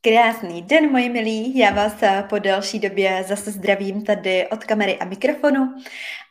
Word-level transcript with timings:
Krásný 0.00 0.62
den, 0.62 0.90
moji 0.90 1.08
milí. 1.08 1.58
Já 1.58 1.70
vás 1.70 2.02
eh, 2.02 2.24
po 2.28 2.38
delší 2.38 2.78
době 2.78 3.24
zase 3.28 3.50
zdravím 3.50 4.04
tady 4.04 4.48
od 4.48 4.64
kamery 4.64 4.98
a 4.98 5.04
mikrofonu 5.04 5.74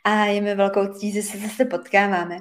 a 0.03 0.25
je 0.25 0.41
mi 0.41 0.55
velkou 0.55 0.87
ctí, 0.87 1.11
že 1.11 1.21
se 1.21 1.37
zase 1.37 1.65
potkáváme. 1.65 2.39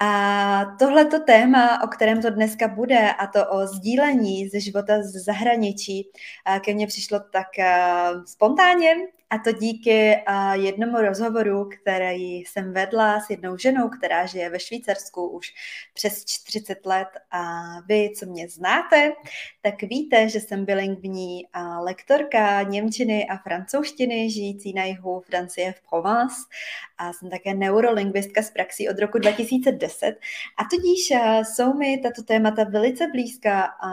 A 0.00 0.64
tohleto 0.78 1.20
téma, 1.20 1.82
o 1.84 1.86
kterém 1.86 2.22
to 2.22 2.30
dneska 2.30 2.68
bude, 2.68 3.12
a 3.12 3.26
to 3.26 3.50
o 3.50 3.66
sdílení 3.66 4.48
ze 4.48 4.60
života 4.60 5.02
z 5.02 5.24
zahraničí, 5.24 6.10
eh, 6.46 6.60
ke 6.60 6.74
mně 6.74 6.86
přišlo 6.86 7.20
tak 7.32 7.58
eh, 7.58 8.10
spontánně 8.26 8.94
a 9.32 9.38
to 9.38 9.52
díky 9.52 10.14
jednomu 10.52 10.96
rozhovoru, 10.96 11.68
který 11.68 12.34
jsem 12.34 12.72
vedla 12.72 13.20
s 13.20 13.30
jednou 13.30 13.56
ženou, 13.56 13.88
která 13.88 14.26
žije 14.26 14.50
ve 14.50 14.60
Švýcarsku 14.60 15.28
už 15.28 15.54
přes 15.94 16.24
40 16.24 16.86
let. 16.86 17.08
A 17.30 17.42
vy, 17.86 18.10
co 18.18 18.26
mě 18.26 18.48
znáte, 18.48 19.12
tak 19.62 19.82
víte, 19.82 20.28
že 20.28 20.40
jsem 20.40 20.64
bilingvní 20.64 21.46
lektorka 21.80 22.62
Němčiny 22.62 23.28
a 23.28 23.36
francouzštiny, 23.36 24.30
žijící 24.30 24.72
na 24.72 24.84
jihu 24.84 25.20
Francie 25.20 25.72
v 25.72 25.80
Provence. 25.90 26.36
A 26.98 27.12
jsem 27.12 27.30
také 27.30 27.54
neurolingvistka 27.54 28.42
z 28.42 28.50
praxí 28.50 28.88
od 28.88 28.98
roku 28.98 29.18
2010. 29.18 30.14
A 30.58 30.64
tudíž 30.70 31.12
jsou 31.42 31.74
mi 31.74 31.98
tato 31.98 32.22
témata 32.22 32.64
velice 32.64 33.06
blízká 33.06 33.62
a 33.82 33.92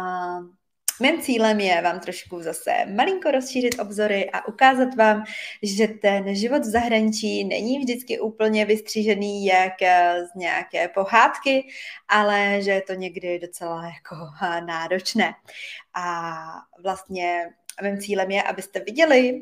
Mým 1.01 1.21
cílem 1.21 1.59
je 1.59 1.81
vám 1.81 1.99
trošku 1.99 2.41
zase 2.41 2.71
malinko 2.95 3.31
rozšířit 3.31 3.79
obzory 3.79 4.29
a 4.31 4.47
ukázat 4.47 4.95
vám, 4.95 5.23
že 5.63 5.87
ten 5.87 6.35
život 6.35 6.61
v 6.61 6.71
zahraničí 6.71 7.43
není 7.43 7.79
vždycky 7.79 8.19
úplně 8.19 8.65
vystřížený 8.65 9.45
jak 9.45 9.81
eh, 9.81 10.25
z 10.25 10.35
nějaké 10.35 10.87
pohádky, 10.87 11.67
ale 12.07 12.61
že 12.61 12.71
je 12.71 12.81
to 12.81 12.93
někdy 12.93 13.39
docela 13.39 13.85
jako 13.85 14.15
eh, 14.43 14.61
náročné. 14.61 15.33
A 15.93 16.35
vlastně 16.83 17.49
mým 17.81 18.01
cílem 18.01 18.31
je, 18.31 18.43
abyste 18.43 18.79
viděli 18.79 19.41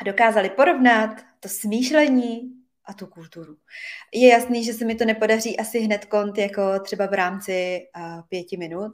a 0.00 0.04
dokázali 0.04 0.50
porovnat 0.50 1.16
to 1.40 1.48
smýšlení 1.48 2.40
a 2.84 2.92
tu 2.92 3.06
kulturu. 3.06 3.56
Je 4.14 4.28
jasný, 4.28 4.64
že 4.64 4.72
se 4.72 4.84
mi 4.84 4.94
to 4.94 5.04
nepodaří 5.04 5.58
asi 5.58 5.80
hned 5.80 6.04
kont 6.04 6.38
jako 6.38 6.80
třeba 6.80 7.06
v 7.06 7.12
rámci 7.12 7.80
uh, 7.96 8.22
pěti 8.28 8.56
minut, 8.56 8.92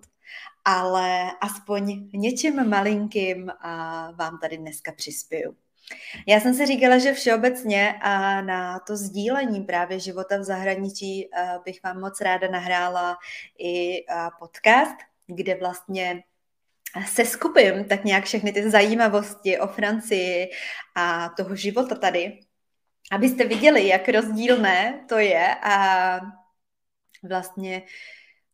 ale 0.64 1.30
aspoň 1.40 2.08
něčím 2.12 2.68
malinkým 2.68 3.52
vám 4.14 4.38
tady 4.40 4.56
dneska 4.56 4.92
přispěju. 4.92 5.56
Já 6.26 6.40
jsem 6.40 6.54
si 6.54 6.66
říkala, 6.66 6.98
že 6.98 7.12
všeobecně 7.12 7.94
a 8.02 8.40
na 8.40 8.78
to 8.78 8.96
sdílení 8.96 9.60
právě 9.60 10.00
života 10.00 10.38
v 10.38 10.42
zahraničí 10.42 11.30
bych 11.64 11.82
vám 11.82 12.00
moc 12.00 12.20
ráda 12.20 12.48
nahrála 12.48 13.16
i 13.58 14.04
podcast, 14.38 14.96
kde 15.26 15.54
vlastně 15.54 16.22
se 17.06 17.24
skupím 17.24 17.84
tak 17.84 18.04
nějak 18.04 18.24
všechny 18.24 18.52
ty 18.52 18.70
zajímavosti 18.70 19.58
o 19.58 19.66
Francii 19.66 20.50
a 20.94 21.28
toho 21.28 21.56
života 21.56 21.94
tady, 21.94 22.40
abyste 23.12 23.44
viděli, 23.44 23.86
jak 23.86 24.08
rozdílné 24.08 25.04
to 25.08 25.18
je 25.18 25.54
a 25.54 26.20
vlastně 27.28 27.82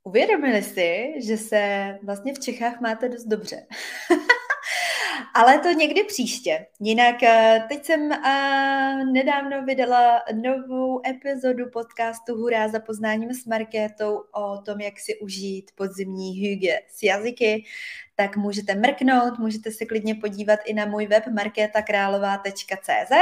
Uvědomili 0.05 0.63
si, 0.63 1.15
že 1.17 1.37
se 1.37 1.99
vlastně 2.03 2.35
v 2.35 2.39
Čechách 2.39 2.81
máte 2.81 3.09
dost 3.09 3.25
dobře. 3.25 3.67
Ale 5.35 5.59
to 5.59 5.73
někdy 5.73 6.05
příště. 6.05 6.67
Jinak 6.81 7.23
eh, 7.23 7.65
teď 7.69 7.85
jsem 7.85 8.13
eh, 8.13 9.05
nedávno 9.13 9.65
vydala 9.65 10.23
novou 10.35 11.01
epizodu 11.07 11.71
podcastu 11.73 12.35
Hurá 12.35 12.69
za 12.69 12.81
poznáním 12.81 13.31
s 13.31 13.47
Markétou 13.47 14.23
o 14.33 14.63
tom, 14.63 14.81
jak 14.81 15.01
si 15.01 15.19
užít 15.19 15.71
podzimní 15.75 16.33
hygge 16.33 16.81
s 16.89 17.03
jazyky. 17.03 17.65
Tak 18.15 18.37
můžete 18.37 18.75
mrknout, 18.75 19.39
můžete 19.39 19.71
se 19.71 19.87
klidně 19.87 20.15
podívat 20.15 20.61
i 20.65 20.75
na 20.75 20.87
můj 20.87 21.07
web 21.07 21.27
markétakrálová.cz 21.27 23.13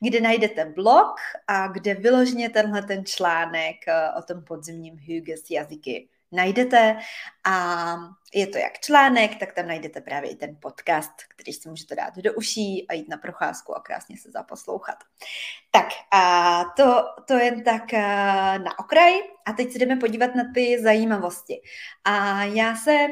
kde 0.00 0.20
najdete 0.20 0.64
blog 0.64 1.14
a 1.46 1.68
kde 1.68 1.94
vyložně 1.94 2.50
tenhle 2.50 2.82
ten 2.82 3.04
článek 3.04 3.76
eh, 3.88 4.10
o 4.18 4.22
tom 4.22 4.44
podzimním 4.44 4.98
hygge 4.98 5.36
s 5.36 5.50
jazyky 5.50 6.08
najdete 6.32 6.98
a 7.44 7.96
je 8.34 8.46
to 8.46 8.58
jak 8.58 8.78
článek, 8.78 9.36
tak 9.36 9.52
tam 9.52 9.66
najdete 9.66 10.00
právě 10.00 10.30
i 10.30 10.36
ten 10.36 10.56
podcast, 10.60 11.12
který 11.28 11.52
si 11.52 11.68
můžete 11.68 11.94
dát 11.94 12.16
do 12.16 12.32
uší 12.32 12.86
a 12.88 12.94
jít 12.94 13.08
na 13.08 13.16
procházku 13.16 13.76
a 13.76 13.80
krásně 13.80 14.16
se 14.18 14.30
zaposlouchat. 14.30 14.96
Tak 15.70 15.86
a 16.10 16.64
to, 16.76 17.04
to 17.26 17.34
jen 17.34 17.64
tak 17.64 17.94
eh, 17.94 18.02
na 18.58 18.78
okraj 18.78 19.14
a 19.46 19.52
teď 19.52 19.72
se 19.72 19.78
jdeme 19.78 19.96
podívat 19.96 20.34
na 20.34 20.44
ty 20.54 20.82
zajímavosti. 20.82 21.60
A 22.04 22.44
já 22.44 22.76
se 22.76 23.08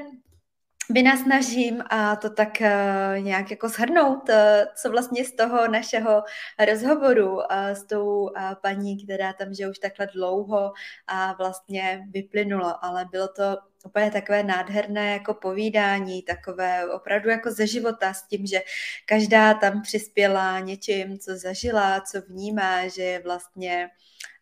vynasnažím 0.91 1.83
a 1.91 2.17
to 2.17 2.31
tak 2.31 2.49
uh, 2.61 3.23
nějak 3.23 3.51
jako 3.51 3.69
shrnout, 3.69 4.29
uh, 4.29 4.35
co 4.77 4.91
vlastně 4.91 5.25
z 5.25 5.33
toho 5.33 5.69
našeho 5.69 6.23
rozhovoru 6.69 7.35
uh, 7.35 7.43
s 7.73 7.85
tou 7.85 8.31
paní, 8.63 9.05
která 9.05 9.33
tam 9.33 9.55
žije 9.55 9.71
už 9.71 9.79
takhle 9.79 10.07
dlouho 10.07 10.73
a 11.07 11.33
vlastně 11.33 12.07
vyplynulo, 12.11 12.85
ale 12.85 13.05
bylo 13.11 13.29
to 13.29 13.57
úplně 13.85 14.11
takové 14.11 14.43
nádherné 14.43 15.13
jako 15.13 15.35
povídání, 15.35 16.23
takové 16.23 16.93
opravdu 16.93 17.31
jako 17.31 17.51
ze 17.51 17.67
života 17.67 18.15
s 18.15 18.27
tím, 18.27 18.47
že 18.47 18.63
každá 19.07 19.55
tam 19.55 19.83
přispěla 19.83 20.61
něčím, 20.61 21.19
co 21.19 21.37
zažila, 21.37 22.01
co 22.01 22.21
vnímá, 22.29 22.89
že 22.89 23.03
je 23.03 23.23
vlastně 23.23 23.89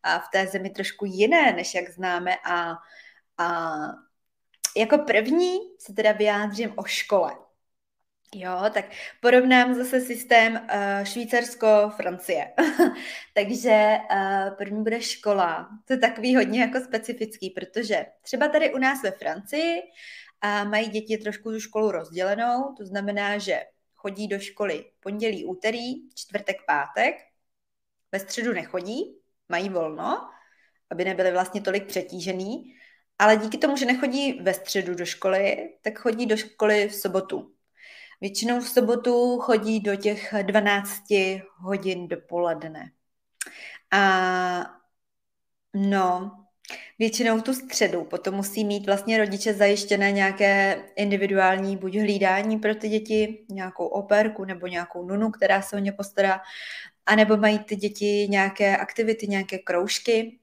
v 0.05 0.29
té 0.33 0.47
zemi 0.47 0.71
trošku 0.71 1.05
jiné, 1.05 1.53
než 1.53 1.75
jak 1.75 1.91
známe. 1.91 2.37
A, 2.45 2.75
a 3.39 3.77
jako 4.77 4.99
první 4.99 5.59
se 5.79 5.93
teda 5.93 6.13
vyjádřím 6.13 6.73
o 6.77 6.85
škole. 6.85 7.33
Jo, 8.35 8.51
tak 8.75 8.85
porovnám 9.21 9.75
zase 9.75 10.01
systém 10.01 10.53
uh, 10.53 11.05
Švýcarsko-Francie. 11.05 12.53
Takže 13.35 13.99
uh, 14.11 14.57
první 14.57 14.83
bude 14.83 15.03
škola. 15.03 15.69
To 15.85 15.93
je 15.93 15.99
takový 15.99 16.37
hodně 16.37 16.61
jako 16.61 16.81
specifický, 16.81 17.51
protože 17.51 18.07
třeba 18.23 18.49
tady 18.49 18.75
u 18.75 18.79
nás 18.79 19.03
ve 19.03 19.11
Francii 19.11 19.83
uh, 19.83 20.69
mají 20.69 20.89
děti 20.89 21.19
trošku 21.19 21.51
tu 21.51 21.61
školu 21.61 21.91
rozdělenou, 21.91 22.75
to 22.79 22.87
znamená, 22.87 23.39
že 23.39 23.61
chodí 23.95 24.29
do 24.29 24.39
školy 24.39 24.85
pondělí, 25.01 25.45
úterý, 25.45 26.11
čtvrtek, 26.15 26.57
pátek, 26.67 27.15
ve 28.13 28.19
středu 28.21 28.53
nechodí, 28.53 29.19
mají 29.49 29.69
volno, 29.69 30.29
aby 30.91 31.05
nebyli 31.05 31.33
vlastně 31.33 31.61
tolik 31.61 31.87
přetížený 31.87 32.75
ale 33.19 33.37
díky 33.37 33.59
tomu, 33.59 33.77
že 33.77 33.87
nechodí 33.87 34.33
ve 34.33 34.55
středu 34.55 34.95
do 34.95 35.07
školy, 35.07 35.71
tak 35.83 35.99
chodí 35.99 36.27
do 36.27 36.37
školy 36.37 36.89
v 36.89 36.95
sobotu. 36.95 37.51
Většinou 38.21 38.61
v 38.61 38.69
sobotu 38.69 39.39
chodí 39.39 39.81
do 39.81 39.97
těch 39.97 40.35
12 40.43 41.03
hodin 41.57 42.09
dopoledne. 42.09 42.91
A 43.91 44.81
no, 45.75 46.31
většinou 46.99 47.41
tu 47.41 47.55
středu 47.55 48.05
potom 48.05 48.35
musí 48.35 48.65
mít 48.65 48.87
vlastně 48.87 49.19
rodiče 49.19 49.55
zajištěné 49.55 50.13
nějaké 50.13 50.85
individuální 50.97 51.77
buď 51.77 51.97
hlídání 51.97 52.59
pro 52.59 52.75
ty 52.75 52.89
děti, 52.89 53.45
nějakou 53.49 53.87
operku 53.87 54.45
nebo 54.45 54.67
nějakou 54.67 55.05
nunu, 55.07 55.31
která 55.31 55.63
se 55.63 55.77
o 55.77 55.79
ně 55.79 55.93
postará, 55.93 56.41
anebo 57.07 57.37
mají 57.37 57.59
ty 57.59 57.77
děti 57.77 58.27
nějaké 58.31 58.77
aktivity, 58.77 59.27
nějaké 59.27 59.59
kroužky, 59.59 60.39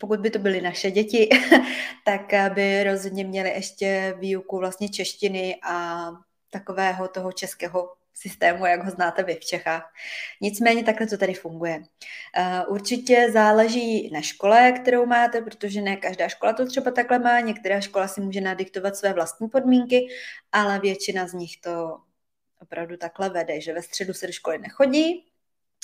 pokud 0.00 0.20
by 0.20 0.30
to 0.30 0.38
byly 0.38 0.60
naše 0.60 0.90
děti, 0.90 1.28
tak 2.04 2.54
by 2.54 2.84
rozhodně 2.84 3.24
měly 3.24 3.50
ještě 3.50 4.14
výuku 4.18 4.58
vlastně 4.58 4.88
češtiny 4.88 5.58
a 5.62 6.06
takového 6.50 7.08
toho 7.08 7.32
českého 7.32 7.96
systému, 8.14 8.66
jak 8.66 8.84
ho 8.84 8.90
znáte 8.90 9.22
vy 9.22 9.34
v 9.34 9.44
Čechách. 9.44 9.92
Nicméně 10.40 10.84
takhle 10.84 11.06
to 11.06 11.16
tady 11.16 11.34
funguje. 11.34 11.82
Eh, 12.36 12.66
určitě 12.66 13.30
záleží 13.32 14.10
na 14.10 14.20
škole, 14.20 14.72
kterou 14.72 15.06
máte, 15.06 15.40
protože 15.40 15.82
ne 15.82 15.96
každá 15.96 16.28
škola 16.28 16.52
to 16.52 16.66
třeba 16.66 16.90
takhle 16.90 17.18
má, 17.18 17.40
některá 17.40 17.80
škola 17.80 18.08
si 18.08 18.20
může 18.20 18.40
nadiktovat 18.40 18.96
své 18.96 19.12
vlastní 19.12 19.48
podmínky, 19.48 20.06
ale 20.52 20.80
většina 20.80 21.28
z 21.28 21.32
nich 21.32 21.60
to 21.60 21.98
opravdu 22.60 22.96
takhle 22.96 23.30
vede, 23.30 23.60
že 23.60 23.72
ve 23.72 23.82
středu 23.82 24.14
se 24.14 24.26
do 24.26 24.32
školy 24.32 24.58
nechodí 24.58 25.26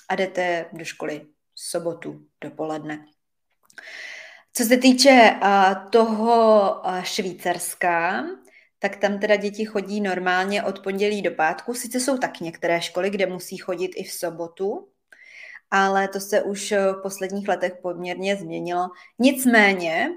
a 0.09 0.15
jdete 0.15 0.67
do 0.73 0.85
školy 0.85 1.27
sobotu 1.55 2.27
dopoledne. 2.41 3.07
Co 4.53 4.65
se 4.65 4.77
týče 4.77 5.41
toho 5.91 6.75
Švýcarska, 7.03 8.25
tak 8.79 8.97
tam 8.97 9.19
teda 9.19 9.37
děti 9.37 9.65
chodí 9.65 10.01
normálně 10.01 10.63
od 10.63 10.83
pondělí 10.83 11.23
do 11.23 11.31
pátku. 11.31 11.75
Sice 11.75 12.01
jsou 12.01 12.19
tak 12.19 12.41
některé 12.41 12.83
školy, 12.83 13.11
kde 13.11 13.27
musí 13.27 13.57
chodit 13.57 13.91
i 13.97 14.05
v 14.05 14.13
sobotu, 14.13 14.89
ale 15.71 16.09
to 16.09 16.21
se 16.21 16.43
už 16.43 16.73
v 16.73 17.03
posledních 17.03 17.49
letech 17.49 17.73
poměrně 17.83 18.37
změnilo. 18.37 18.89
Nicméně, 19.19 20.09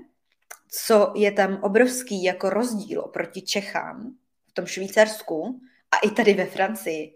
co 0.69 1.13
je 1.15 1.31
tam 1.31 1.59
obrovský 1.61 2.23
jako 2.23 2.49
rozdíl 2.49 3.01
proti 3.01 3.41
Čechám 3.41 4.15
v 4.47 4.53
tom 4.53 4.65
Švýcarsku 4.65 5.59
a 5.91 5.97
i 5.97 6.09
tady 6.09 6.33
ve 6.33 6.45
Francii, 6.45 7.15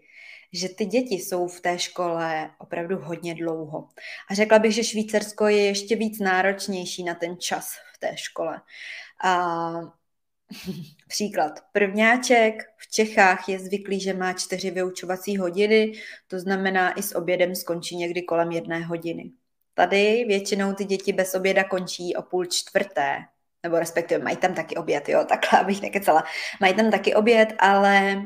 že 0.52 0.68
ty 0.68 0.86
děti 0.86 1.14
jsou 1.14 1.48
v 1.48 1.60
té 1.60 1.78
škole 1.78 2.50
opravdu 2.58 2.98
hodně 2.98 3.34
dlouho. 3.34 3.88
A 4.30 4.34
řekla 4.34 4.58
bych, 4.58 4.74
že 4.74 4.84
Švýcarsko 4.84 5.46
je 5.46 5.66
ještě 5.66 5.96
víc 5.96 6.18
náročnější 6.18 7.04
na 7.04 7.14
ten 7.14 7.36
čas 7.38 7.72
v 7.94 7.98
té 7.98 8.16
škole. 8.16 8.60
A 9.24 9.40
Příklad. 11.08 11.60
Prvňáček 11.72 12.62
v 12.76 12.90
Čechách 12.90 13.48
je 13.48 13.58
zvyklý, 13.58 14.00
že 14.00 14.14
má 14.14 14.32
čtyři 14.32 14.70
vyučovací 14.70 15.36
hodiny, 15.36 15.92
to 16.28 16.40
znamená 16.40 16.98
i 16.98 17.02
s 17.02 17.16
obědem 17.16 17.54
skončí 17.54 17.96
někdy 17.96 18.22
kolem 18.22 18.52
jedné 18.52 18.80
hodiny. 18.80 19.30
Tady 19.74 20.24
většinou 20.28 20.72
ty 20.72 20.84
děti 20.84 21.12
bez 21.12 21.34
oběda 21.34 21.64
končí 21.64 22.16
o 22.16 22.22
půl 22.22 22.44
čtvrté, 22.44 23.16
nebo 23.62 23.78
respektive 23.78 24.24
mají 24.24 24.36
tam 24.36 24.54
taky 24.54 24.76
oběd, 24.76 25.08
jo, 25.08 25.24
takhle 25.28 25.60
abych 25.60 25.82
nekecala. 25.82 26.24
Mají 26.60 26.74
tam 26.74 26.90
taky 26.90 27.14
oběd, 27.14 27.52
ale, 27.58 28.22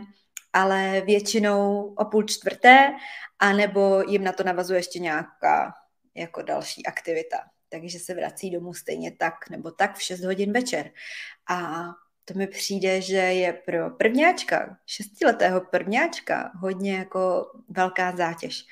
ale 0.54 1.02
většinou 1.06 1.94
o 1.98 2.04
půl 2.04 2.22
čtvrté, 2.22 2.92
anebo 3.38 4.02
jim 4.08 4.24
na 4.24 4.32
to 4.32 4.44
navazuje 4.44 4.78
ještě 4.78 4.98
nějaká 4.98 5.72
jako 6.14 6.42
další 6.42 6.86
aktivita. 6.86 7.36
Takže 7.68 7.98
se 7.98 8.14
vrací 8.14 8.50
domů 8.50 8.74
stejně 8.74 9.12
tak 9.18 9.34
nebo 9.50 9.70
tak 9.70 9.96
v 9.96 10.02
6 10.02 10.24
hodin 10.24 10.52
večer. 10.52 10.90
A 11.50 11.84
to 12.24 12.34
mi 12.34 12.46
přijde, 12.46 13.00
že 13.00 13.16
je 13.16 13.52
pro 13.52 13.90
prvňáčka, 13.90 14.76
šestiletého 14.86 15.60
prvňáčka, 15.60 16.52
hodně 16.60 16.96
jako 16.96 17.50
velká 17.68 18.16
zátěž. 18.16 18.64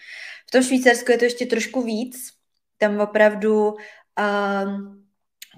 V 0.48 0.50
tom 0.50 0.62
Švýcarsku 0.62 1.12
je 1.12 1.18
to 1.18 1.24
ještě 1.24 1.46
trošku 1.46 1.82
víc. 1.82 2.30
Tam 2.78 3.00
opravdu 3.00 3.66
um, 3.72 5.01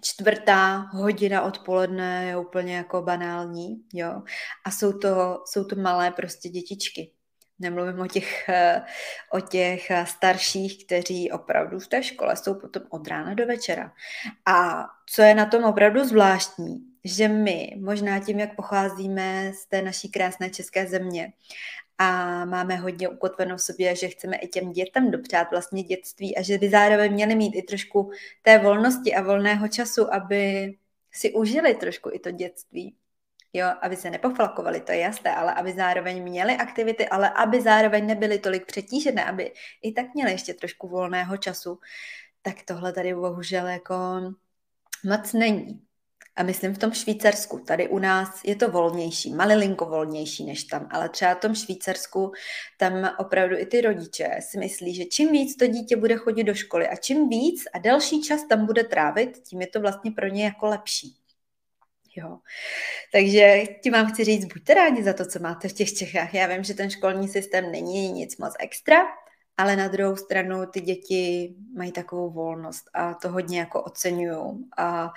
čtvrtá 0.05 0.77
hodina 0.77 1.43
odpoledne 1.43 2.25
je 2.25 2.37
úplně 2.37 2.77
jako 2.77 3.03
banální, 3.03 3.83
jo. 3.93 4.23
A 4.65 4.71
jsou 4.71 4.93
to, 4.99 5.43
jsou 5.47 5.65
to 5.65 5.77
malé 5.77 6.11
prostě 6.11 6.49
dětičky. 6.49 7.11
Nemluvím 7.59 8.01
o 8.01 8.07
těch, 8.07 8.51
o 9.33 9.41
těch 9.41 9.91
starších, 10.05 10.87
kteří 10.87 11.31
opravdu 11.31 11.79
v 11.79 11.87
té 11.87 12.03
škole 12.03 12.37
jsou 12.37 12.55
potom 12.55 12.83
od 12.91 13.09
rána 13.09 13.35
do 13.35 13.47
večera. 13.47 13.93
A 14.47 14.87
co 15.07 15.23
je 15.23 15.35
na 15.35 15.47
tom 15.47 15.65
opravdu 15.65 16.05
zvláštní, 16.05 16.81
že 17.05 17.29
my, 17.29 17.77
možná 17.81 18.21
tím, 18.21 18.41
jak 18.41 18.57
pocházíme 18.57 19.53
z 19.53 19.69
té 19.69 19.83
naší 19.83 20.11
krásné 20.11 20.51
české 20.51 20.87
země 20.87 21.33
a 21.99 22.45
máme 22.45 22.77
hodně 22.77 23.09
ukotvenou 23.09 23.57
v 23.57 23.63
sobě, 23.63 23.97
že 23.97 24.09
chceme 24.09 24.37
i 24.37 24.49
těm 24.49 24.73
dětem 24.73 25.11
dopřát 25.11 25.51
vlastně 25.51 25.83
dětství 25.83 26.37
a 26.37 26.43
že 26.43 26.59
by 26.59 26.71
zároveň 26.71 27.13
měli 27.13 27.35
mít 27.35 27.57
i 27.57 27.63
trošku 27.63 28.11
té 28.43 28.59
volnosti 28.59 29.15
a 29.15 29.23
volného 29.23 29.69
času, 29.69 30.15
aby 30.15 30.75
si 31.13 31.33
užili 31.33 31.75
trošku 31.75 32.11
i 32.13 32.19
to 32.19 32.31
dětství. 32.31 32.97
Jo, 33.53 33.67
aby 33.83 33.97
se 33.97 34.11
nepoflakovali, 34.11 34.81
to 34.81 34.93
je 34.93 34.99
jasné, 34.99 35.37
ale 35.37 35.55
aby 35.55 35.73
zároveň 35.73 36.23
měli 36.23 36.57
aktivity, 36.57 37.09
ale 37.09 37.31
aby 37.31 37.61
zároveň 37.63 38.07
nebyly 38.07 38.39
tolik 38.39 38.67
přetížené, 38.67 39.25
aby 39.25 39.53
i 39.83 39.93
tak 39.93 40.15
měli 40.15 40.31
ještě 40.33 40.55
trošku 40.55 40.89
volného 40.89 41.37
času, 41.37 41.79
tak 42.43 42.57
tohle 42.65 42.93
tady 42.93 43.15
bohužel 43.15 43.67
jako 43.67 43.95
moc 45.05 45.33
není. 45.33 45.84
A 46.37 46.43
myslím 46.43 46.75
v 46.75 46.79
tom 46.79 46.93
Švýcarsku, 46.93 47.59
tady 47.59 47.89
u 47.89 47.99
nás 47.99 48.41
je 48.45 48.57
to 48.57 48.71
volnější, 48.71 49.35
malilinko 49.35 49.87
volnější 49.87 50.45
než 50.45 50.65
tam, 50.65 50.89
ale 50.91 51.09
třeba 51.09 51.35
v 51.35 51.41
tom 51.41 51.55
Švýcarsku, 51.55 52.33
tam 52.79 53.11
opravdu 53.19 53.59
i 53.59 53.67
ty 53.67 53.81
rodiče 53.81 54.31
si 54.41 54.59
myslí, 54.59 54.95
že 54.95 55.05
čím 55.05 55.33
víc 55.33 55.57
to 55.57 55.67
dítě 55.67 55.97
bude 55.97 56.17
chodit 56.17 56.45
do 56.45 56.55
školy 56.55 56.89
a 56.89 56.97
čím 56.97 57.29
víc 57.29 57.65
a 57.75 57.79
delší 57.79 58.23
čas 58.23 58.45
tam 58.49 58.67
bude 58.67 58.85
trávit, 58.85 59.39
tím 59.39 59.61
je 59.61 59.67
to 59.67 59.81
vlastně 59.81 60.11
pro 60.11 60.27
ně 60.27 60.45
jako 60.45 60.67
lepší. 60.67 61.17
Jo. 62.17 62.39
Takže 63.13 63.65
ti 63.83 63.91
vám 63.91 64.07
chci 64.07 64.25
říct, 64.25 64.45
buďte 64.45 64.75
rádi 64.75 65.03
za 65.03 65.13
to, 65.13 65.27
co 65.27 65.39
máte 65.39 65.69
v 65.69 65.73
těch 65.73 65.95
Čechách. 65.95 66.35
Já 66.35 66.47
vím, 66.47 66.65
že 66.65 66.75
ten 66.75 66.91
školní 66.91 67.29
systém 67.29 67.73
není 67.73 68.13
nic 68.13 68.37
moc 68.37 68.55
extra, 68.61 68.97
ale 69.57 69.77
na 69.77 69.89
druhou 69.89 70.17
stranu 70.17 70.67
ty 70.67 70.81
děti 70.81 71.55
mají 71.75 71.93
takovou 71.93 72.31
volnost 72.31 72.91
a 72.95 73.15
to 73.15 73.29
hodně 73.29 73.59
jako 73.59 73.83
oceňuju 73.83 74.69
a 74.77 75.13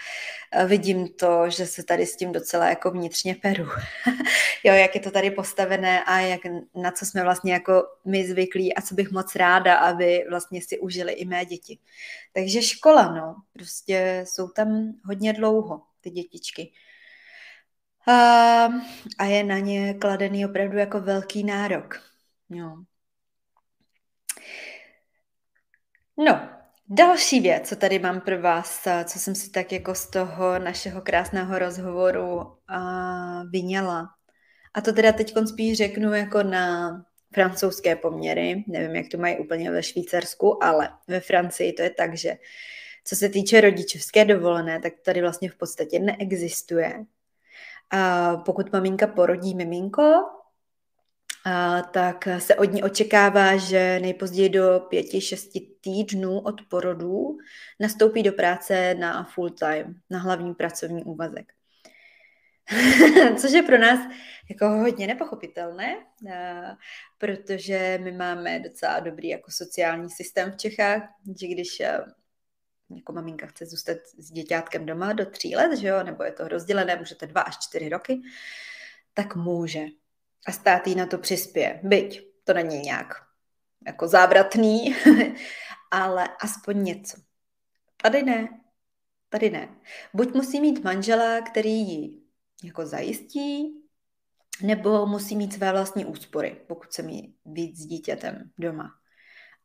vidím 0.66 1.08
to, 1.08 1.50
že 1.50 1.66
se 1.66 1.84
tady 1.84 2.06
s 2.06 2.16
tím 2.16 2.32
docela 2.32 2.70
jako 2.70 2.92
vnitřně 2.92 3.36
peru. 3.36 3.64
jo, 4.64 4.74
jak 4.74 4.96
je 4.96 5.02
to 5.02 5.12
tady 5.12 5.32
postavené 5.32 6.04
a 6.04 6.20
jak, 6.20 6.42
na 6.76 6.92
co 6.92 7.06
jsme 7.06 7.24
vlastně 7.24 7.54
jako 7.54 7.84
my 8.06 8.28
zvyklí 8.28 8.76
a 8.76 8.82
co 8.82 8.96
bych 8.96 9.12
moc 9.12 9.36
ráda, 9.36 9.76
aby 9.76 10.26
vlastně 10.30 10.62
si 10.62 10.80
užili 10.80 11.14
i 11.14 11.26
mé 11.26 11.46
děti. 11.46 11.80
Takže 12.34 12.62
škola, 12.62 13.12
no, 13.16 13.36
prostě 13.54 14.26
jsou 14.28 14.48
tam 14.48 14.94
hodně 15.06 15.34
dlouho 15.34 15.82
ty 16.02 16.10
dětičky. 16.10 16.72
A, 18.08 18.70
a 19.18 19.26
je 19.26 19.44
na 19.44 19.60
ně 19.60 19.94
kladený 19.94 20.46
opravdu 20.46 20.78
jako 20.78 21.00
velký 21.00 21.44
nárok. 21.44 22.02
Jo. 22.50 22.70
No, 22.70 22.84
další 26.90 27.40
věc, 27.40 27.70
co 27.70 27.76
tady 27.76 28.00
mám 28.00 28.22
pro 28.22 28.42
vás, 28.42 28.88
co 29.06 29.20
jsem 29.20 29.36
si 29.36 29.52
tak 29.52 29.72
jako 29.72 29.96
z 29.96 30.10
toho 30.10 30.60
našeho 30.60 31.02
krásného 31.02 31.60
rozhovoru 31.60 32.36
uh, 32.36 33.50
vyněla. 33.52 34.10
A 34.74 34.82
to 34.82 34.94
teda 34.94 35.12
teď 35.12 35.34
spíš 35.50 35.78
řeknu 35.78 36.14
jako 36.14 36.44
na 36.44 36.92
francouzské 37.34 37.96
poměry. 37.96 38.64
Nevím, 38.68 38.96
jak 38.96 39.06
to 39.12 39.18
mají 39.18 39.38
úplně 39.38 39.72
ve 39.72 39.84
Švýcarsku, 39.84 40.64
ale 40.64 40.90
ve 41.08 41.20
Francii 41.20 41.74
to 41.74 41.82
je 41.82 41.90
tak, 41.90 42.18
že 42.18 42.38
co 43.04 43.16
se 43.16 43.30
týče 43.30 43.62
rodičovské 43.62 44.26
dovolené, 44.26 44.80
tak 44.80 44.94
tady 45.06 45.22
vlastně 45.22 45.50
v 45.50 45.56
podstatě 45.56 46.00
neexistuje. 46.00 47.06
A 47.90 48.36
pokud 48.38 48.74
maminka 48.74 49.08
porodí 49.08 49.56
miminko, 49.56 50.04
tak 51.92 52.28
se 52.38 52.56
od 52.56 52.74
ní 52.74 52.84
očekává, 52.84 53.58
že 53.58 54.00
nejpozději 54.00 54.50
do 54.50 54.86
pěti, 54.90 55.22
šesti 55.22 55.60
týdnů 55.82 56.40
od 56.40 56.62
porodu 56.70 57.38
nastoupí 57.80 58.24
do 58.24 58.32
práce 58.32 58.96
na 58.96 59.24
full 59.24 59.50
time, 59.50 60.02
na 60.10 60.20
hlavní 60.20 60.54
pracovní 60.54 61.04
úvazek. 61.04 61.54
Což 63.38 63.52
je 63.52 63.64
pro 63.64 63.78
nás 63.78 64.00
jako 64.50 64.70
hodně 64.70 65.08
nepochopitelné, 65.08 65.98
protože 67.18 68.00
my 68.04 68.12
máme 68.12 68.60
docela 68.60 69.00
dobrý 69.00 69.28
jako 69.28 69.52
sociální 69.52 70.10
systém 70.10 70.52
v 70.52 70.58
Čechách, 70.58 71.02
že 71.42 71.48
když 71.48 71.82
jako 72.96 73.14
maminka 73.14 73.48
chce 73.48 73.66
zůstat 73.66 73.98
s 74.18 74.32
děťátkem 74.32 74.86
doma 74.86 75.14
do 75.14 75.26
tří 75.26 75.56
let, 75.56 75.78
že 75.78 75.88
jo, 75.88 76.04
nebo 76.04 76.24
je 76.24 76.32
to 76.32 76.48
rozdělené, 76.48 76.96
můžete 76.96 77.28
dva 77.28 77.42
až 77.42 77.58
čtyři 77.58 77.90
roky, 77.90 78.22
tak 79.14 79.36
může. 79.36 79.86
A 80.46 80.52
stát 80.52 80.88
jí 80.88 80.96
na 80.96 81.06
to 81.06 81.18
přispěje. 81.18 81.80
Byť 81.84 82.28
to 82.44 82.54
není 82.54 82.80
nějak 82.80 83.14
jako 83.88 84.08
závratný, 84.08 84.96
ale 85.92 86.28
aspoň 86.42 86.84
něco. 86.84 87.18
Tady 88.02 88.24
ne. 88.24 88.48
Tady 89.30 89.50
ne. 89.50 89.70
Buď 90.14 90.34
musí 90.34 90.62
mít 90.62 90.84
manžela, 90.84 91.42
který 91.42 91.80
ji 91.80 92.22
jako 92.64 92.86
zajistí, 92.86 93.74
nebo 94.62 95.06
musí 95.06 95.36
mít 95.36 95.54
své 95.54 95.72
vlastní 95.72 96.06
úspory, 96.06 96.62
pokud 96.68 96.94
se 96.94 97.02
mi 97.02 97.34
být 97.46 97.78
s 97.78 97.86
dítětem 97.86 98.52
doma. 98.58 98.90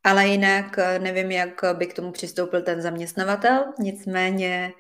Ale 0.04 0.26
jinak 0.26 0.78
eh, 0.78 0.99
nevím, 0.99 1.30
jak 1.30 1.61
by 1.73 1.87
k 1.87 1.94
tomu 1.94 2.12
přistoupil 2.12 2.62
ten 2.62 2.82
zaměstnavatel, 2.82 3.73
nicméně 3.78 4.73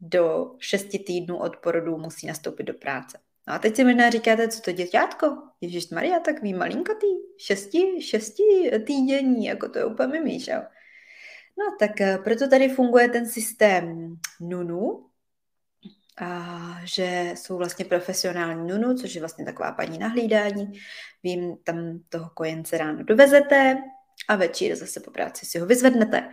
do 0.00 0.54
šesti 0.58 0.98
týdnů 0.98 1.36
od 1.38 1.56
porodu 1.56 1.98
musí 1.98 2.26
nastoupit 2.26 2.64
do 2.64 2.74
práce. 2.74 3.18
No 3.48 3.54
a 3.54 3.58
teď 3.58 3.76
si 3.76 3.84
možná 3.84 4.10
říkáte, 4.10 4.48
co 4.48 4.60
to 4.60 4.72
děťátko? 4.72 5.36
Ježíš 5.60 5.90
Maria, 5.90 6.20
takový 6.20 6.54
malinkatý, 6.54 7.06
šesti, 7.38 8.02
šesti 8.02 8.70
týdění, 8.86 9.46
jako 9.46 9.68
to 9.68 9.78
je 9.78 9.84
úplně 9.84 10.08
mimíš, 10.08 10.46
jo? 10.46 10.62
No 11.58 11.76
tak 11.78 12.00
eh, 12.00 12.18
proto 12.24 12.48
tady 12.48 12.68
funguje 12.68 13.08
ten 13.08 13.26
systém 13.26 14.16
NUNU, 14.40 15.06
a 16.18 16.80
že 16.84 17.32
jsou 17.34 17.56
vlastně 17.56 17.84
profesionální 17.84 18.68
nunu, 18.68 18.94
což 18.94 19.14
je 19.14 19.20
vlastně 19.20 19.44
taková 19.44 19.72
paní 19.72 19.98
nahlídání. 19.98 20.72
Vím, 21.22 21.56
tam 21.64 22.00
toho 22.08 22.30
kojence 22.34 22.78
ráno 22.78 23.04
dovezete, 23.04 23.76
a 24.28 24.36
večer 24.36 24.76
zase 24.76 25.00
po 25.00 25.10
práci 25.10 25.46
si 25.46 25.58
ho 25.58 25.66
vyzvednete. 25.66 26.30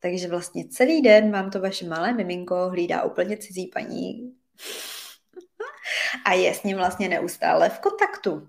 Takže 0.00 0.28
vlastně 0.28 0.68
celý 0.68 1.02
den 1.02 1.30
vám 1.30 1.50
to 1.50 1.60
vaše 1.60 1.86
malé 1.86 2.12
miminko 2.12 2.68
hlídá 2.70 3.02
úplně 3.02 3.36
cizí 3.36 3.70
paní 3.74 4.34
a 6.24 6.32
je 6.32 6.54
s 6.54 6.62
ním 6.62 6.76
vlastně 6.76 7.08
neustále 7.08 7.68
v 7.70 7.78
kontaktu. 7.78 8.48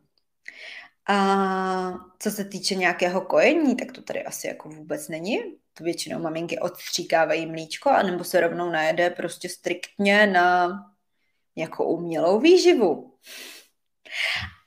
A 1.07 1.93
co 2.19 2.31
se 2.31 2.45
týče 2.45 2.75
nějakého 2.75 3.21
kojení, 3.21 3.75
tak 3.75 3.91
to 3.91 4.01
tady 4.01 4.23
asi 4.23 4.47
jako 4.47 4.69
vůbec 4.69 5.07
není. 5.07 5.37
To 5.73 5.83
většinou 5.83 6.19
maminky 6.19 6.59
odstříkávají 6.59 7.45
mlíčko, 7.45 7.89
anebo 7.89 8.23
se 8.23 8.39
rovnou 8.39 8.69
najede 8.69 9.09
prostě 9.09 9.49
striktně 9.49 10.27
na 10.27 10.69
jako 11.55 11.85
umělou 11.85 12.39
výživu. 12.39 13.17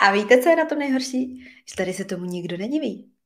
A 0.01 0.13
víte, 0.13 0.43
co 0.43 0.49
je 0.49 0.57
na 0.57 0.65
tom 0.65 0.79
nejhorší? 0.79 1.45
Že 1.69 1.77
tady 1.77 1.95
se 1.95 2.05
tomu 2.05 2.25
nikdo 2.25 2.57
nediví 2.57 3.18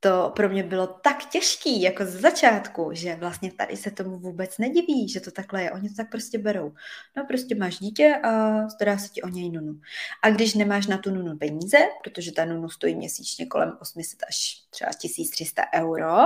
to 0.00 0.32
pro 0.36 0.48
mě 0.48 0.62
bylo 0.62 0.86
tak 0.86 1.24
těžký, 1.24 1.82
jako 1.82 2.04
z 2.04 2.08
začátku, 2.08 2.90
že 2.92 3.14
vlastně 3.14 3.52
tady 3.52 3.76
se 3.76 3.90
tomu 3.90 4.18
vůbec 4.18 4.58
nediví, 4.58 5.08
že 5.08 5.20
to 5.20 5.30
takhle 5.30 5.62
je. 5.62 5.70
Oni 5.70 5.88
to 5.88 5.94
tak 5.94 6.10
prostě 6.10 6.38
berou. 6.38 6.74
No 7.16 7.24
prostě 7.24 7.54
máš 7.54 7.78
dítě 7.78 8.16
a 8.22 8.68
stará 8.68 8.98
se 8.98 9.08
ti 9.08 9.22
o 9.22 9.28
něj 9.28 9.50
nunu. 9.50 9.80
A 10.22 10.30
když 10.30 10.54
nemáš 10.54 10.86
na 10.86 10.98
tu 10.98 11.10
nunu 11.10 11.38
peníze, 11.38 11.78
protože 12.04 12.32
ta 12.32 12.44
nunu 12.44 12.68
stojí 12.68 12.94
měsíčně 12.94 13.46
kolem 13.46 13.76
800 13.80 14.22
až 14.28 14.62
třeba 14.70 14.90
1300 14.92 15.62
euro, 15.74 16.16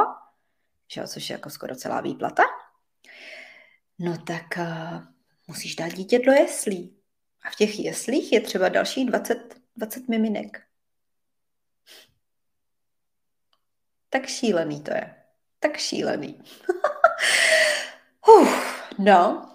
že, 0.93 1.07
což 1.07 1.31
je 1.31 1.35
jako 1.35 1.51
skoro 1.51 1.77
celá 1.77 2.01
výplata, 2.01 2.43
no 3.99 4.19
tak 4.19 4.59
uh, 4.59 5.03
musíš 5.49 5.77
dát 5.77 5.93
dítě 5.93 6.19
do 6.19 6.33
jeslí. 6.33 6.97
A 7.43 7.51
v 7.51 7.57
těch 7.57 7.79
jeslích 7.81 8.33
je 8.33 8.41
třeba 8.41 8.69
dalších 8.69 9.07
20, 9.07 9.55
20 9.77 10.09
miminek. 10.09 10.63
Tak 14.15 14.27
šílený 14.27 14.81
to 14.81 14.91
je. 14.95 15.15
Tak 15.59 15.77
šílený. 15.77 16.41
Uf, 18.41 18.83
no. 18.99 19.51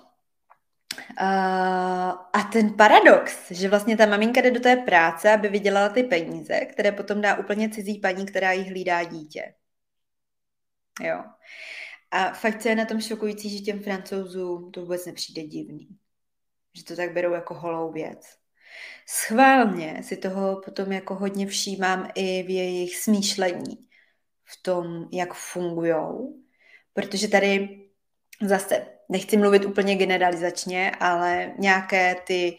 Uh, 1.22 2.12
a 2.34 2.50
ten 2.52 2.74
paradox, 2.74 3.52
že 3.52 3.70
vlastně 3.70 3.98
ta 3.98 4.06
maminka 4.06 4.42
jde 4.42 4.52
do 4.52 4.60
té 4.60 4.76
práce, 4.76 5.34
aby 5.34 5.50
vydělala 5.50 5.90
ty 5.90 6.04
peníze, 6.04 6.60
které 6.60 6.92
potom 6.92 7.22
dá 7.22 7.36
úplně 7.36 7.70
cizí 7.70 8.00
paní, 8.00 8.26
která 8.26 8.52
jí 8.52 8.70
hlídá 8.70 9.04
dítě. 9.04 9.54
Jo. 11.02 11.24
A 12.12 12.34
fakt, 12.34 12.62
co 12.62 12.70
je 12.70 12.76
na 12.76 12.86
tom 12.86 13.02
šokující, 13.02 13.58
že 13.58 13.64
těm 13.64 13.80
francouzům 13.84 14.72
to 14.72 14.82
vůbec 14.82 15.06
nepřijde 15.06 15.44
divný. 15.44 15.88
Že 16.74 16.84
to 16.84 16.96
tak 16.96 17.14
berou 17.14 17.34
jako 17.34 17.54
holou 17.54 17.92
věc. 17.92 18.38
Schválně 19.08 20.04
si 20.04 20.18
toho 20.18 20.62
potom 20.66 20.92
jako 20.92 21.16
hodně 21.16 21.48
všímám 21.48 22.10
i 22.16 22.44
v 22.44 22.50
jejich 22.50 22.96
smýšlení, 22.96 23.89
v 24.52 24.64
tom, 24.64 25.08
jak 25.12 25.34
fungujou, 25.34 26.44
protože 26.94 27.28
tady 27.28 27.80
zase 28.42 28.86
nechci 29.10 29.38
mluvit 29.38 29.66
úplně 29.66 29.96
generalizačně, 29.96 30.92
ale 31.00 31.54
nějaké 31.58 32.16
ty 32.28 32.58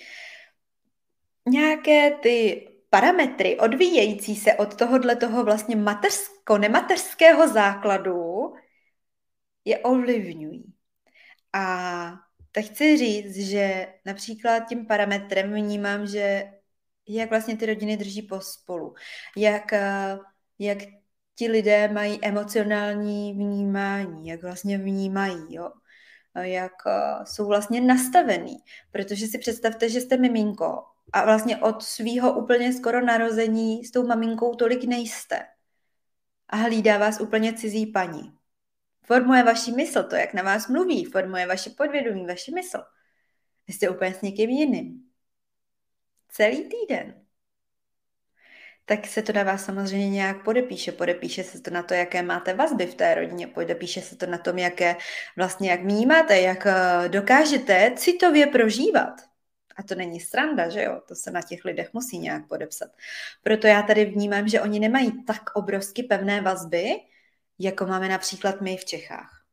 nějaké 1.48 2.10
ty 2.10 2.66
parametry 2.90 3.58
odvíjející 3.58 4.36
se 4.36 4.54
od 4.54 4.76
tohohle 4.76 5.16
toho 5.16 5.44
vlastně 5.44 5.76
mateřsko-nemateřského 5.76 7.48
základu 7.48 8.52
je 9.64 9.78
ovlivňují. 9.78 10.74
A 11.52 12.12
tak 12.52 12.64
chci 12.64 12.96
říct, 12.96 13.36
že 13.36 13.94
například 14.06 14.60
tím 14.60 14.86
parametrem 14.86 15.54
vnímám, 15.54 16.06
že 16.06 16.52
jak 17.08 17.30
vlastně 17.30 17.56
ty 17.56 17.66
rodiny 17.66 17.96
drží 17.96 18.22
pospolu, 18.22 18.94
jak, 19.36 19.72
jak 20.58 20.78
ti 21.34 21.48
lidé 21.48 21.88
mají 21.88 22.18
emocionální 22.22 23.32
vnímání, 23.32 24.28
jak 24.28 24.42
vlastně 24.42 24.78
vnímají, 24.78 25.54
jo? 25.54 25.70
jak 26.34 26.72
jsou 27.24 27.46
vlastně 27.46 27.80
nastavený. 27.80 28.56
Protože 28.90 29.26
si 29.26 29.38
představte, 29.38 29.88
že 29.88 30.00
jste 30.00 30.16
miminko 30.16 30.84
a 31.12 31.24
vlastně 31.24 31.56
od 31.56 31.82
svého 31.82 32.38
úplně 32.38 32.72
skoro 32.72 33.00
narození 33.04 33.84
s 33.84 33.90
tou 33.90 34.06
maminkou 34.06 34.54
tolik 34.54 34.84
nejste. 34.84 35.46
A 36.48 36.56
hlídá 36.56 36.98
vás 36.98 37.20
úplně 37.20 37.52
cizí 37.52 37.86
paní. 37.86 38.32
Formuje 39.06 39.42
vaši 39.42 39.72
mysl, 39.72 40.02
to, 40.02 40.16
jak 40.16 40.34
na 40.34 40.42
vás 40.42 40.68
mluví, 40.68 41.04
formuje 41.04 41.46
vaše 41.46 41.70
podvědomí, 41.70 42.26
vaši 42.26 42.52
mysl. 42.54 42.78
Jste 43.68 43.88
úplně 43.88 44.14
s 44.14 44.20
někým 44.20 44.50
jiným. 44.50 45.10
Celý 46.28 46.68
týden. 46.68 47.19
Tak 48.90 49.06
se 49.06 49.22
to 49.22 49.32
na 49.32 49.42
vás 49.42 49.64
samozřejmě 49.64 50.10
nějak 50.10 50.44
podepíše. 50.44 50.92
Podepíše 50.92 51.44
se 51.44 51.60
to 51.60 51.70
na 51.70 51.82
to, 51.82 51.94
jaké 51.94 52.22
máte 52.22 52.54
vazby 52.54 52.86
v 52.86 52.94
té 52.94 53.14
rodině, 53.14 53.46
podepíše 53.46 54.00
se 54.00 54.16
to 54.16 54.26
na 54.26 54.38
tom, 54.38 54.58
jaké 54.58 54.96
vlastně 55.36 55.70
jak 55.70 55.80
vnímáte, 55.80 56.40
jak 56.40 56.66
eh, 56.66 57.08
dokážete 57.08 57.92
citově 57.96 58.46
prožívat. 58.46 59.20
A 59.76 59.82
to 59.82 59.94
není 59.94 60.20
stranda, 60.20 60.68
že 60.68 60.82
jo? 60.82 61.00
To 61.08 61.14
se 61.14 61.30
na 61.30 61.42
těch 61.42 61.64
lidech 61.64 61.92
musí 61.92 62.18
nějak 62.18 62.48
podepsat. 62.48 62.90
Proto 63.42 63.66
já 63.66 63.82
tady 63.82 64.04
vnímám, 64.04 64.48
že 64.48 64.60
oni 64.60 64.80
nemají 64.80 65.24
tak 65.24 65.50
obrovsky 65.54 66.02
pevné 66.02 66.40
vazby, 66.40 66.84
jako 67.58 67.86
máme 67.86 68.08
například 68.08 68.60
my 68.60 68.76
v 68.76 68.84
Čechách. 68.84 69.44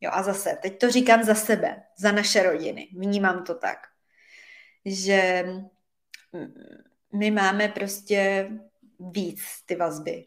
Jo 0.00 0.10
a 0.14 0.22
zase, 0.22 0.58
teď 0.62 0.78
to 0.78 0.90
říkám 0.90 1.22
za 1.22 1.34
sebe, 1.34 1.82
za 1.98 2.12
naše 2.12 2.42
rodiny. 2.42 2.88
Vnímám 2.92 3.44
to 3.44 3.54
tak, 3.54 3.78
že 4.84 5.46
my 7.12 7.30
máme 7.30 7.68
prostě 7.68 8.48
víc 8.98 9.40
ty 9.66 9.76
vazby, 9.76 10.26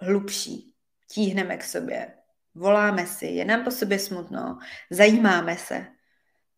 hlubší, 0.00 0.72
tíhneme 1.10 1.56
k 1.56 1.64
sobě, 1.64 2.14
voláme 2.54 3.06
si, 3.06 3.26
je 3.26 3.44
nám 3.44 3.64
po 3.64 3.70
sobě 3.70 3.98
smutno, 3.98 4.58
zajímáme 4.90 5.56
se. 5.56 5.86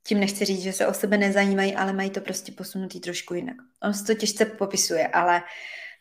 Tím 0.07 0.21
nechci 0.21 0.45
říct, 0.45 0.63
že 0.63 0.73
se 0.73 0.87
o 0.87 0.95
sebe 0.95 1.19
nezajímají, 1.19 1.75
ale 1.75 1.93
mají 1.93 2.11
to 2.11 2.21
prostě 2.21 2.53
posunutý 2.53 3.01
trošku 3.01 3.35
jinak. 3.35 3.57
On 3.83 3.95
se 3.95 4.05
to 4.05 4.15
těžce 4.15 4.45
popisuje, 4.45 5.09
ale 5.09 5.43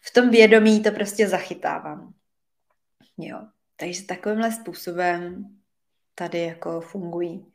v 0.02 0.14
tom 0.14 0.30
vědomí 0.30 0.84
to 0.84 0.92
prostě 0.92 1.28
zachytávám. 1.28 2.14
Jo. 3.18 3.40
Takže 3.76 4.04
takovýmhle 4.04 4.52
způsobem 4.52 5.46
tady 6.16 6.40
jako 6.40 6.82
fungují. 6.82 7.46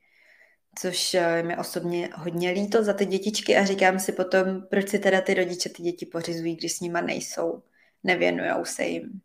Což 0.79 1.15
eh, 1.15 1.43
mi 1.43 1.57
osobně 1.57 2.11
hodně 2.15 2.51
líto 2.51 2.85
za 2.85 2.93
ty 2.93 3.07
dětičky 3.07 3.57
a 3.57 3.65
říkám 3.65 3.99
si 3.99 4.13
potom, 4.13 4.67
proč 4.71 4.89
si 4.89 4.99
teda 4.99 5.21
ty 5.21 5.35
rodiče 5.35 5.69
ty 5.69 5.83
děti 5.83 6.07
pořizují, 6.07 6.57
když 6.57 6.77
s 6.77 6.81
nima 6.81 7.01
nejsou, 7.01 7.63
nevěnujou 8.05 8.65
se 8.65 8.85
jim. 8.85 9.21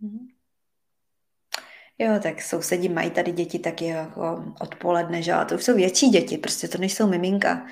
Mhm. 0.00 0.28
Jo, 1.98 2.20
tak 2.22 2.42
sousedí 2.42 2.88
mají 2.88 3.10
tady 3.10 3.32
děti 3.32 3.58
taky 3.58 3.86
jako 3.86 4.44
odpoledne, 4.60 5.22
že? 5.22 5.32
A 5.32 5.44
to 5.44 5.54
už 5.54 5.64
jsou 5.64 5.74
větší 5.74 6.08
děti, 6.08 6.38
prostě 6.38 6.68
to 6.68 6.78
nejsou 6.78 7.06
miminka 7.06 7.66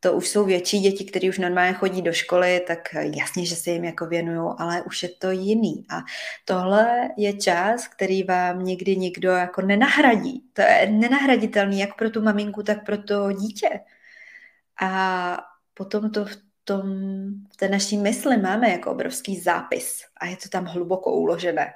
to 0.00 0.12
už 0.12 0.28
jsou 0.28 0.44
větší 0.44 0.80
děti, 0.80 1.04
které 1.04 1.28
už 1.28 1.38
normálně 1.38 1.72
chodí 1.72 2.02
do 2.02 2.12
školy, 2.12 2.64
tak 2.66 2.78
jasně, 2.94 3.46
že 3.46 3.56
se 3.56 3.70
jim 3.70 3.84
jako 3.84 4.06
věnují, 4.06 4.54
ale 4.58 4.82
už 4.82 5.02
je 5.02 5.08
to 5.08 5.30
jiný. 5.30 5.86
A 5.90 6.00
tohle 6.44 7.08
je 7.16 7.32
čas, 7.32 7.88
který 7.88 8.22
vám 8.22 8.64
někdy 8.64 8.96
nikdo 8.96 9.30
jako 9.30 9.62
nenahradí. 9.62 10.42
To 10.52 10.62
je 10.62 10.88
nenahraditelný 10.90 11.80
jak 11.80 11.96
pro 11.96 12.10
tu 12.10 12.22
maminku, 12.22 12.62
tak 12.62 12.84
pro 12.84 13.02
to 13.02 13.32
dítě. 13.32 13.80
A 14.80 15.38
potom 15.74 16.10
to 16.10 16.24
v 16.24 16.36
tom, 16.68 16.82
v 17.52 17.56
té 17.56 17.68
naší 17.68 17.96
mysli 17.96 18.36
máme 18.36 18.70
jako 18.70 18.90
obrovský 18.90 19.40
zápis 19.40 20.04
a 20.16 20.26
je 20.26 20.36
to 20.36 20.48
tam 20.48 20.64
hluboko 20.64 21.12
uložené. 21.12 21.66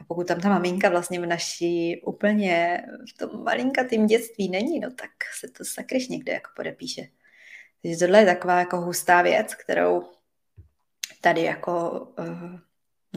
A 0.00 0.04
pokud 0.04 0.26
tam 0.26 0.40
ta 0.40 0.48
maminka 0.48 0.88
vlastně 0.88 1.20
v 1.20 1.26
naší 1.26 2.02
úplně 2.02 2.82
v 3.14 3.18
tom 3.18 3.44
malinkatým 3.44 4.06
dětství 4.06 4.48
není, 4.48 4.80
no 4.80 4.90
tak 4.90 5.10
se 5.40 5.48
to 5.48 5.64
sakryš 5.64 6.08
někde 6.08 6.32
jako 6.32 6.50
podepíše. 6.56 7.02
Takže 7.82 7.98
tohle 7.98 8.18
je 8.18 8.26
taková 8.26 8.58
jako 8.58 8.80
hustá 8.80 9.22
věc, 9.22 9.54
kterou 9.54 10.02
tady 11.20 11.42
jako 11.42 11.90
uh, 12.18 12.60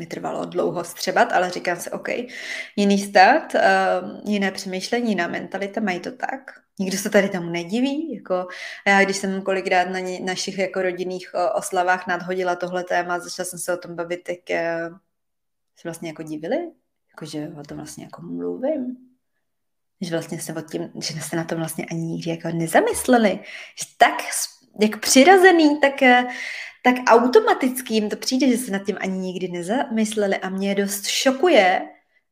mi 0.02 0.08
trvalo 0.08 0.46
dlouho 0.46 0.84
střebat, 0.84 1.34
ale 1.34 1.50
říkám 1.50 1.78
si, 1.78 1.92
OK, 1.92 2.08
jiný 2.76 3.00
stát, 3.00 3.56
uh, 3.56 3.62
jiné 4.26 4.52
přemýšlení, 4.52 5.10
jiná 5.10 5.28
mentalita, 5.28 5.82
mají 5.82 6.00
to 6.00 6.12
tak. 6.12 6.42
Nikdo 6.80 6.98
se 6.98 7.10
tady 7.10 7.30
tomu 7.30 7.50
nediví. 7.50 8.16
Jako 8.16 8.48
já, 8.88 9.04
když 9.04 9.18
jsem 9.18 9.42
kolikrát 9.42 9.90
na 9.90 10.00
ně, 10.00 10.20
našich 10.20 10.58
jako 10.58 10.82
rodinných 10.82 11.32
oslavách 11.56 12.08
nadhodila 12.08 12.56
tohle 12.56 12.84
téma, 12.84 13.20
začala 13.20 13.46
jsem 13.46 13.60
se 13.60 13.74
o 13.74 13.78
tom 13.78 13.96
bavit, 13.96 14.24
tak 14.24 14.38
uh, 14.50 14.98
se 15.76 15.88
vlastně 15.88 16.10
jako 16.10 16.24
divili, 16.24 16.72
jako, 17.10 17.26
že 17.26 17.52
o 17.60 17.64
tom 17.64 17.78
vlastně 17.78 18.04
jako 18.04 18.22
mluvím 18.22 18.98
že 20.04 20.12
vlastně 20.12 20.40
se 20.42 20.54
o 20.54 20.62
tím, 20.62 20.92
že 21.02 21.22
se 21.22 21.36
na 21.36 21.44
tom 21.44 21.58
vlastně 21.58 21.86
ani 21.92 22.02
nikdy 22.02 22.32
jako 22.32 22.48
nezamysleli. 22.48 23.40
Že 23.80 23.86
tak 23.98 24.14
jak 24.82 25.00
přirozený, 25.00 25.80
tak, 25.82 26.02
eh, 26.02 26.28
tak 26.82 26.96
automaticky 27.08 27.94
jim 27.94 28.10
to 28.10 28.16
přijde, 28.16 28.48
že 28.48 28.58
se 28.58 28.72
nad 28.72 28.86
tím 28.86 28.98
ani 29.02 29.18
nikdy 29.18 29.48
nezamysleli 29.48 30.38
a 30.38 30.50
mě 30.50 30.76
dost 30.76 31.08
šokuje 31.08 31.82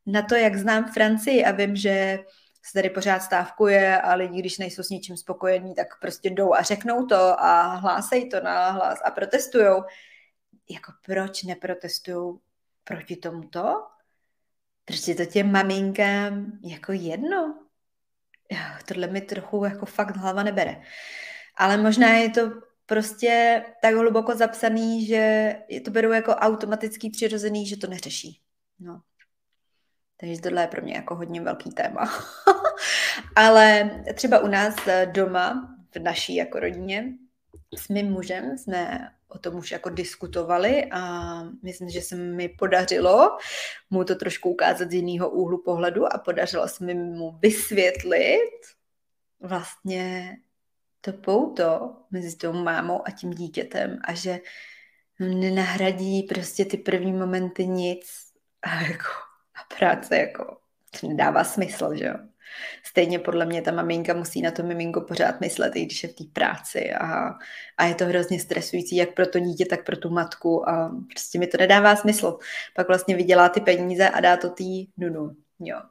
na 0.05 0.21
to, 0.21 0.35
jak 0.35 0.55
znám 0.55 0.91
Francii 0.91 1.45
a 1.45 1.51
vím, 1.51 1.75
že 1.75 2.19
se 2.65 2.73
tady 2.73 2.89
pořád 2.89 3.19
stávkuje 3.19 4.01
a 4.01 4.13
lidi, 4.13 4.39
když 4.39 4.57
nejsou 4.57 4.83
s 4.83 4.89
ničím 4.89 5.17
spokojení, 5.17 5.75
tak 5.75 5.87
prostě 6.01 6.29
jdou 6.29 6.53
a 6.53 6.61
řeknou 6.61 7.05
to 7.05 7.41
a 7.41 7.75
hlásejí 7.75 8.29
to 8.29 8.41
na 8.41 8.71
hlas 8.71 8.99
a 9.05 9.11
protestujou. 9.11 9.83
Jako 10.69 10.91
proč 11.05 11.43
neprotestují 11.43 12.39
proti 12.83 13.15
tomuto? 13.15 13.83
Proč 14.85 15.07
je 15.07 15.15
to 15.15 15.25
těm 15.25 15.51
maminkám 15.51 16.51
jako 16.63 16.91
jedno? 16.91 17.59
Tohle 18.85 19.07
mi 19.07 19.21
trochu 19.21 19.65
jako 19.65 19.85
fakt 19.85 20.17
hlava 20.17 20.43
nebere. 20.43 20.81
Ale 21.55 21.77
možná 21.77 22.07
je 22.07 22.29
to 22.29 22.68
prostě 22.89 23.63
tak 23.81 23.95
hluboko 23.95 24.35
zapsaný, 24.35 25.05
že 25.05 25.55
to 25.85 25.91
berou 25.91 26.11
jako 26.11 26.31
automatický 26.31 27.09
přirozený, 27.09 27.67
že 27.67 27.77
to 27.77 27.87
neřeší. 27.87 28.41
No. 28.79 29.01
Takže 30.17 30.41
tohle 30.41 30.61
je 30.61 30.67
pro 30.67 30.81
mě 30.81 30.93
jako 30.93 31.15
hodně 31.15 31.41
velký 31.41 31.69
téma. 31.69 32.09
Ale 33.35 33.91
třeba 34.13 34.39
u 34.39 34.47
nás 34.47 34.75
doma, 35.05 35.75
v 35.95 35.99
naší 35.99 36.35
jako 36.35 36.59
rodině, 36.59 37.13
s 37.77 37.89
mým 37.89 38.11
mužem 38.11 38.57
jsme 38.57 39.09
o 39.27 39.37
tom 39.39 39.55
už 39.55 39.71
jako 39.71 39.89
diskutovali 39.89 40.85
a 40.91 41.43
myslím, 41.63 41.89
že 41.89 42.01
se 42.01 42.15
mi 42.15 42.49
podařilo 42.49 43.37
mu 43.89 44.03
to 44.03 44.15
trošku 44.15 44.49
ukázat 44.49 44.91
z 44.91 44.93
jiného 44.93 45.29
úhlu 45.29 45.63
pohledu 45.63 46.13
a 46.13 46.17
podařilo 46.17 46.67
se 46.67 46.85
mi 46.85 46.93
mu 46.93 47.31
vysvětlit 47.31 48.59
vlastně 49.39 50.37
to 51.01 51.13
pouto 51.13 51.95
mezi 52.11 52.37
tou 52.37 52.53
mámou 52.53 53.07
a 53.07 53.11
tím 53.11 53.31
dítětem 53.31 53.99
a 54.03 54.13
že 54.13 54.39
nenahradí 55.19 56.23
prostě 56.23 56.65
ty 56.65 56.77
první 56.77 57.13
momenty 57.13 57.67
nic 57.67 58.07
a 58.61 58.81
jako 58.81 59.09
a 59.55 59.75
práce 59.77 60.17
jako 60.17 60.57
to 60.99 61.07
nedává 61.07 61.43
smysl, 61.43 61.95
že 61.95 62.05
jo. 62.05 62.15
Stejně 62.83 63.19
podle 63.19 63.45
mě 63.45 63.61
ta 63.61 63.71
maminka 63.71 64.13
musí 64.13 64.41
na 64.41 64.51
to 64.51 64.63
miminko 64.63 65.01
pořád 65.01 65.41
myslet, 65.41 65.75
i 65.75 65.85
když 65.85 66.03
je 66.03 66.09
v 66.09 66.13
té 66.13 66.23
práci 66.33 66.93
a, 66.93 67.33
a 67.77 67.85
je 67.85 67.95
to 67.95 68.05
hrozně 68.05 68.39
stresující, 68.39 68.95
jak 68.95 69.13
pro 69.13 69.27
to 69.27 69.39
dítě, 69.39 69.65
tak 69.65 69.85
pro 69.85 69.97
tu 69.97 70.09
matku 70.09 70.69
a 70.69 70.97
prostě 71.09 71.39
mi 71.39 71.47
to 71.47 71.57
nedává 71.57 71.95
smysl. 71.95 72.37
Pak 72.75 72.87
vlastně 72.87 73.15
vydělá 73.15 73.49
ty 73.49 73.61
peníze 73.61 74.09
a 74.09 74.19
dá 74.21 74.37
to 74.37 74.49
tý 74.49 74.87
nunu. 74.97 75.35
Jo. 75.59 75.81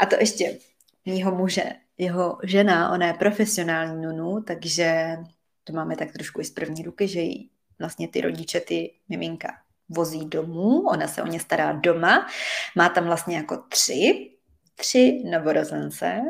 A 0.00 0.06
to 0.06 0.16
ještě 0.20 0.58
mýho 1.06 1.34
muže, 1.34 1.64
jeho 1.98 2.38
žena, 2.42 2.92
ona 2.92 3.06
je 3.06 3.14
profesionální 3.14 4.02
nunu, 4.02 4.42
takže 4.42 5.16
to 5.64 5.72
máme 5.72 5.96
tak 5.96 6.12
trošku 6.12 6.40
i 6.40 6.44
z 6.44 6.50
první 6.50 6.82
ruky, 6.82 7.08
že 7.08 7.20
jí 7.20 7.50
vlastně 7.78 8.08
ty 8.08 8.20
rodiče, 8.20 8.60
ty 8.60 8.92
miminka 9.08 9.48
vozí 9.88 10.24
domů, 10.24 10.80
ona 10.88 11.08
se 11.08 11.22
o 11.22 11.26
ně 11.26 11.40
stará 11.40 11.72
doma, 11.72 12.26
má 12.76 12.88
tam 12.88 13.04
vlastně 13.04 13.36
jako 13.36 13.56
tři, 13.68 14.30
tři 14.74 15.22
novorozence 15.30 16.22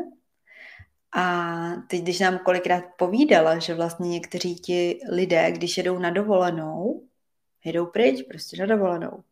a 1.15 1.55
teď, 1.87 2.01
když 2.01 2.19
nám 2.19 2.39
kolikrát 2.39 2.83
povídala, 2.97 3.59
že 3.59 3.73
vlastně 3.73 4.09
někteří 4.09 4.55
ti 4.55 4.99
lidé, 5.11 5.51
když 5.51 5.77
jedou 5.77 5.99
na 5.99 6.09
dovolenou, 6.09 7.07
jedou 7.65 7.85
pryč 7.85 8.21
prostě 8.21 8.57
na 8.57 8.65
dovolenou, 8.65 9.23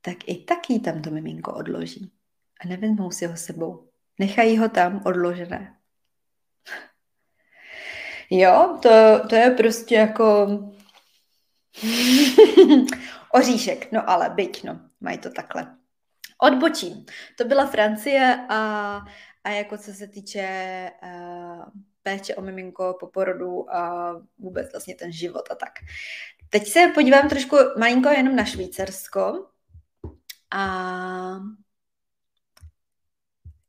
tak 0.00 0.16
i 0.26 0.36
taky 0.36 0.80
tam 0.80 1.02
to 1.02 1.10
miminko 1.10 1.54
odloží 1.54 2.12
a 2.60 2.68
nevezmou 2.68 3.10
si 3.10 3.26
ho 3.26 3.36
sebou. 3.36 3.89
Nechají 4.20 4.58
ho 4.58 4.68
tam 4.68 5.02
odložené. 5.04 5.76
Jo, 8.30 8.78
to, 8.82 9.28
to 9.28 9.34
je 9.34 9.50
prostě 9.50 9.94
jako 9.94 10.48
oříšek, 13.32 13.92
no 13.92 14.10
ale 14.10 14.30
byť, 14.30 14.64
no, 14.64 14.80
mají 15.00 15.18
to 15.18 15.30
takhle. 15.30 15.76
Odbočím. 16.42 17.06
To 17.38 17.44
byla 17.44 17.66
Francie 17.66 18.46
a, 18.48 18.58
a 19.44 19.50
jako 19.50 19.78
co 19.78 19.92
se 19.92 20.06
týče 20.06 20.46
uh, 21.02 21.64
péče 22.02 22.34
o 22.34 22.42
miminko 22.42 22.96
po 23.00 23.06
porodu 23.06 23.74
a 23.74 24.12
vůbec 24.38 24.72
vlastně 24.72 24.94
ten 24.94 25.12
život 25.12 25.48
a 25.50 25.54
tak. 25.54 25.72
Teď 26.50 26.68
se 26.68 26.92
podívám 26.94 27.28
trošku 27.28 27.56
malinko 27.78 28.08
jenom 28.08 28.36
na 28.36 28.44
Švýcarsko 28.44 29.46
a 30.50 30.66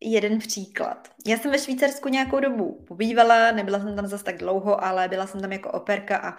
jeden 0.01 0.39
příklad. 0.39 1.08
Já 1.25 1.38
jsem 1.38 1.51
ve 1.51 1.60
Švýcarsku 1.60 2.10
nějakou 2.10 2.39
dobu 2.39 2.86
pobývala, 2.88 3.51
nebyla 3.51 3.79
jsem 3.79 3.96
tam 3.96 4.08
zase 4.08 4.24
tak 4.24 4.38
dlouho, 4.38 4.84
ale 4.84 5.08
byla 5.08 5.27
jsem 5.27 5.41
tam 5.41 5.51
jako 5.51 5.72
operka 5.72 6.17
a 6.17 6.38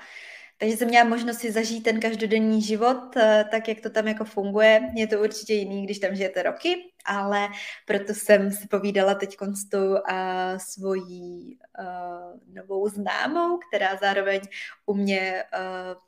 takže 0.62 0.76
jsem 0.76 0.88
měla 0.88 1.08
možnost 1.08 1.38
si 1.38 1.52
zažít 1.52 1.84
ten 1.84 2.00
každodenní 2.00 2.62
život, 2.62 3.16
eh, 3.16 3.44
tak 3.50 3.68
jak 3.68 3.80
to 3.80 3.90
tam 3.90 4.08
jako 4.08 4.24
funguje. 4.24 4.80
Je 4.94 5.06
to 5.06 5.20
určitě 5.20 5.54
jiný, 5.54 5.84
když 5.84 5.98
tam 5.98 6.16
žijete 6.16 6.42
roky, 6.42 6.92
ale 7.04 7.48
proto 7.86 8.14
jsem 8.14 8.50
si 8.50 8.68
povídala 8.68 9.14
teď 9.14 9.36
s 9.54 9.68
tou 9.68 9.96
a 10.08 10.58
svojí 10.58 11.58
uh, 11.78 12.54
novou 12.54 12.88
známou, 12.88 13.58
která 13.68 13.96
zároveň 13.96 14.40
u 14.86 14.94
mě 14.94 15.44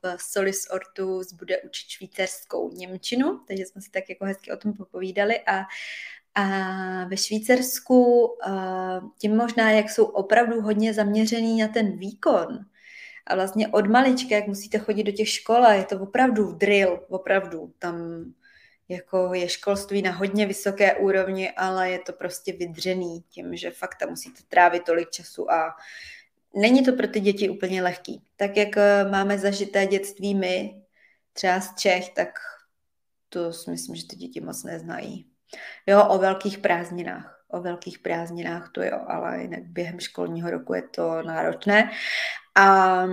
v 0.03 0.23
Solis 0.23 0.67
Ortus 0.71 1.33
bude 1.33 1.61
učit 1.61 1.89
švýcarskou 1.89 2.71
Němčinu, 2.73 3.41
takže 3.49 3.67
jsme 3.67 3.81
si 3.81 3.91
tak 3.91 4.09
jako 4.09 4.25
hezky 4.25 4.53
o 4.53 4.57
tom 4.57 4.73
popovídali 4.73 5.41
a 5.41 5.63
a 6.35 6.49
ve 7.05 7.17
Švýcarsku 7.17 8.29
tím 9.19 9.37
možná, 9.37 9.71
jak 9.71 9.91
jsou 9.91 10.05
opravdu 10.05 10.61
hodně 10.61 10.95
zaměřený 10.95 11.61
na 11.61 11.69
ten 11.69 11.99
výkon, 11.99 12.59
a 13.27 13.35
vlastně 13.35 13.69
od 13.69 13.87
malička, 13.87 14.35
jak 14.35 14.47
musíte 14.47 14.79
chodit 14.79 15.03
do 15.03 15.13
těch 15.13 15.29
škol, 15.29 15.65
je 15.65 15.85
to 15.85 16.01
opravdu 16.01 16.53
drill, 16.53 17.01
opravdu. 17.09 17.73
Tam 17.79 18.25
jako 18.89 19.35
je 19.35 19.49
školství 19.49 20.03
na 20.03 20.11
hodně 20.11 20.47
vysoké 20.47 20.95
úrovni, 20.95 21.51
ale 21.51 21.91
je 21.91 21.99
to 21.99 22.13
prostě 22.13 22.53
vydřený 22.53 23.25
tím, 23.29 23.57
že 23.57 23.71
fakt 23.71 23.97
tam 24.01 24.11
musíte 24.11 24.43
trávit 24.49 24.85
tolik 24.85 25.11
času 25.11 25.51
a 25.51 25.77
není 26.55 26.85
to 26.85 26.93
pro 26.93 27.09
ty 27.09 27.21
děti 27.21 27.49
úplně 27.49 27.83
lehký. 27.83 28.23
Tak 28.37 28.57
jak 28.57 28.77
eh, 28.77 29.05
máme 29.11 29.39
zažité 29.39 29.87
dětství 29.87 30.35
my, 30.35 30.83
třeba 31.33 31.61
z 31.61 31.75
Čech, 31.75 32.09
tak 32.09 32.29
to 33.29 33.53
si 33.53 33.71
myslím, 33.71 33.97
že 33.97 34.07
ty 34.07 34.17
děti 34.17 34.41
moc 34.41 34.65
neznají. 34.65 35.34
Jo, 35.87 36.05
o 36.09 36.19
velkých 36.19 36.59
prázdninách. 36.59 37.41
O 37.49 37.61
velkých 37.61 37.99
prázdninách 37.99 38.71
to 38.73 38.83
jo, 38.83 39.01
ale 39.09 39.43
jinak 39.43 39.63
během 39.63 40.01
školního 40.01 40.51
roku 40.51 40.75
je 40.75 40.83
to 40.83 41.23
náročné. 41.23 41.91
A, 42.55 43.05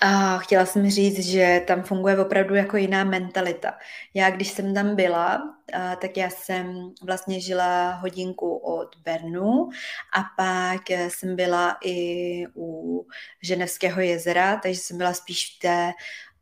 a 0.00 0.38
chtěla 0.38 0.66
jsem 0.66 0.90
říct, 0.90 1.26
že 1.26 1.62
tam 1.66 1.82
funguje 1.82 2.18
opravdu 2.18 2.54
jako 2.54 2.76
jiná 2.76 3.04
mentalita. 3.04 3.78
Já, 4.14 4.30
když 4.30 4.48
jsem 4.50 4.74
tam 4.74 4.96
byla, 4.96 5.42
a, 5.72 5.96
tak 5.96 6.16
já 6.16 6.30
jsem 6.30 6.92
vlastně 7.02 7.40
žila 7.40 7.90
hodinku 7.90 8.56
od 8.56 8.96
Bernu 9.04 9.68
a 10.16 10.22
pak 10.36 10.90
jsem 10.90 11.36
byla 11.36 11.76
i 11.84 12.46
u 12.56 13.06
Ženevského 13.42 14.00
jezera, 14.00 14.56
takže 14.56 14.80
jsem 14.80 14.98
byla 14.98 15.12
spíš 15.12 15.56
v 15.56 15.58
té 15.58 15.92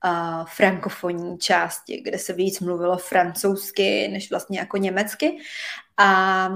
uh, 0.06 0.46
frankofonní 0.46 1.38
části, 1.38 2.00
kde 2.00 2.18
se 2.18 2.32
víc 2.32 2.60
mluvilo 2.60 2.96
francouzsky 2.96 4.08
než 4.08 4.30
vlastně 4.30 4.58
jako 4.58 4.76
německy. 4.76 5.38
A 5.96 6.48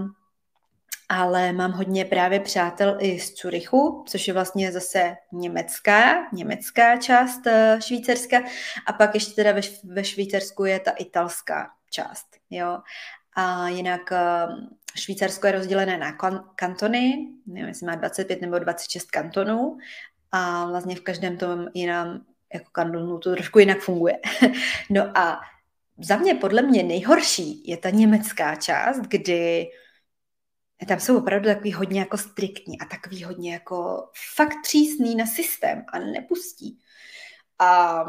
ale 1.13 1.53
mám 1.53 1.73
hodně 1.73 2.05
právě 2.05 2.41
přátel 2.41 2.97
i 3.01 3.21
z 3.21 3.35
Curychu, 3.35 4.05
což 4.09 4.29
je 4.29 4.35
vlastně 4.35 4.73
zase 4.73 5.17
německá, 5.33 6.31
německá 6.33 6.97
část 6.97 7.47
uh, 7.47 7.81
Švýcarska 7.81 8.39
a 8.87 8.93
pak 8.93 9.15
ještě 9.15 9.35
teda 9.35 9.53
ve, 9.53 9.61
ve 9.85 10.05
Švýcarsku 10.05 10.65
je 10.65 10.81
ta 10.81 10.91
italská 10.91 11.71
část, 11.91 12.27
jo. 12.51 12.79
A 13.37 13.69
jinak 13.69 14.01
uh, 14.11 14.55
Švýcarsko 14.97 15.47
je 15.47 15.53
rozdělené 15.53 15.99
na 15.99 16.17
kan- 16.17 16.45
kantony, 16.55 17.29
nevím, 17.47 17.69
jestli 17.69 17.87
má 17.87 17.95
25 17.95 18.41
nebo 18.41 18.59
26 18.59 19.11
kantonů 19.11 19.79
a 20.33 20.67
vlastně 20.67 20.97
v 20.97 21.01
každém 21.01 21.37
tom 21.37 21.67
jiném 21.75 22.25
jako 22.55 22.71
kantonu 22.73 23.19
to 23.19 23.33
trošku 23.33 23.59
jinak 23.59 23.81
funguje. 23.81 24.19
no 24.91 25.19
a 25.19 25.41
za 25.99 26.17
mě, 26.17 26.35
podle 26.35 26.63
mě 26.63 26.83
nejhorší 26.83 27.63
je 27.67 27.77
ta 27.77 27.91
německá 27.91 28.55
část, 28.55 29.01
kdy 29.01 29.67
tam 30.89 31.01
jsou 31.01 31.19
opravdu 31.19 31.49
takový 31.49 31.73
hodně 31.73 32.01
jako 32.01 32.19
striktní 32.19 32.81
a 32.81 32.85
takový 32.85 33.25
hodně 33.25 33.53
jako 33.53 34.09
fakt 34.35 34.57
přísný 34.63 35.15
na 35.15 35.27
systém 35.27 35.85
a 35.93 35.99
nepustí. 35.99 36.79
A 37.59 38.05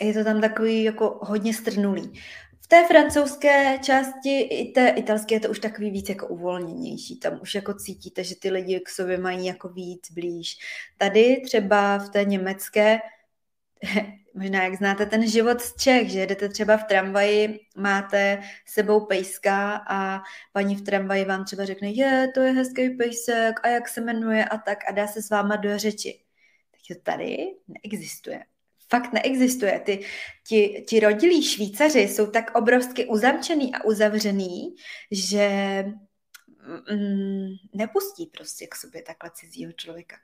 je 0.00 0.14
to 0.14 0.24
tam 0.24 0.40
takový 0.40 0.82
jako 0.82 1.20
hodně 1.22 1.54
strnulý. 1.54 2.20
V 2.60 2.66
té 2.66 2.86
francouzské 2.86 3.78
části 3.78 4.40
i 4.40 4.72
té 4.72 4.88
italské 4.88 5.34
je 5.34 5.40
to 5.40 5.50
už 5.50 5.58
takový 5.58 5.90
víc 5.90 6.08
jako 6.08 6.26
uvolněnější. 6.26 7.18
Tam 7.18 7.38
už 7.42 7.54
jako 7.54 7.74
cítíte, 7.74 8.24
že 8.24 8.36
ty 8.36 8.50
lidi 8.50 8.80
k 8.80 8.88
sobě 8.88 9.18
mají 9.18 9.46
jako 9.46 9.68
víc 9.68 10.10
blíž. 10.10 10.58
Tady 10.98 11.42
třeba 11.44 11.98
v 11.98 12.08
té 12.08 12.24
německé 12.24 13.00
možná 14.34 14.64
jak 14.64 14.74
znáte 14.74 15.06
ten 15.06 15.28
život 15.28 15.60
z 15.60 15.76
Čech, 15.76 16.10
že 16.10 16.26
jdete 16.26 16.48
třeba 16.48 16.76
v 16.76 16.84
tramvaji, 16.84 17.60
máte 17.76 18.42
sebou 18.66 19.06
pejska 19.06 19.84
a 19.88 20.22
paní 20.52 20.76
v 20.76 20.82
tramvaji 20.82 21.24
vám 21.24 21.44
třeba 21.44 21.64
řekne, 21.64 21.90
je, 21.90 22.28
to 22.34 22.40
je 22.40 22.52
hezký 22.52 22.90
pejsek 22.90 23.60
a 23.62 23.68
jak 23.68 23.88
se 23.88 24.00
jmenuje 24.00 24.44
a 24.44 24.58
tak 24.58 24.78
a 24.88 24.92
dá 24.92 25.06
se 25.06 25.22
s 25.22 25.30
váma 25.30 25.56
do 25.56 25.78
řeči. 25.78 26.22
Tak 26.70 26.96
to 26.96 27.02
tady 27.02 27.36
neexistuje. 27.68 28.44
Fakt 28.88 29.12
neexistuje. 29.12 29.80
Ty, 29.80 30.04
ti, 30.48 30.84
ti 30.88 31.00
rodilí 31.00 31.42
Švýcaři 31.42 32.00
jsou 32.00 32.26
tak 32.26 32.58
obrovsky 32.58 33.06
uzamčený 33.06 33.74
a 33.74 33.84
uzavřený, 33.84 34.74
že 35.10 35.48
mm, 36.90 37.48
nepustí 37.74 38.26
prostě 38.26 38.66
k 38.66 38.74
sobě 38.74 39.02
takhle 39.02 39.30
cizího 39.34 39.72
člověka. 39.72 40.16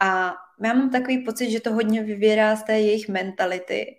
A 0.00 0.34
já 0.64 0.74
mám 0.74 0.90
takový 0.90 1.24
pocit, 1.24 1.50
že 1.50 1.60
to 1.60 1.72
hodně 1.72 2.02
vyvěrá 2.02 2.56
z 2.56 2.62
té 2.62 2.80
jejich 2.80 3.08
mentality. 3.08 3.96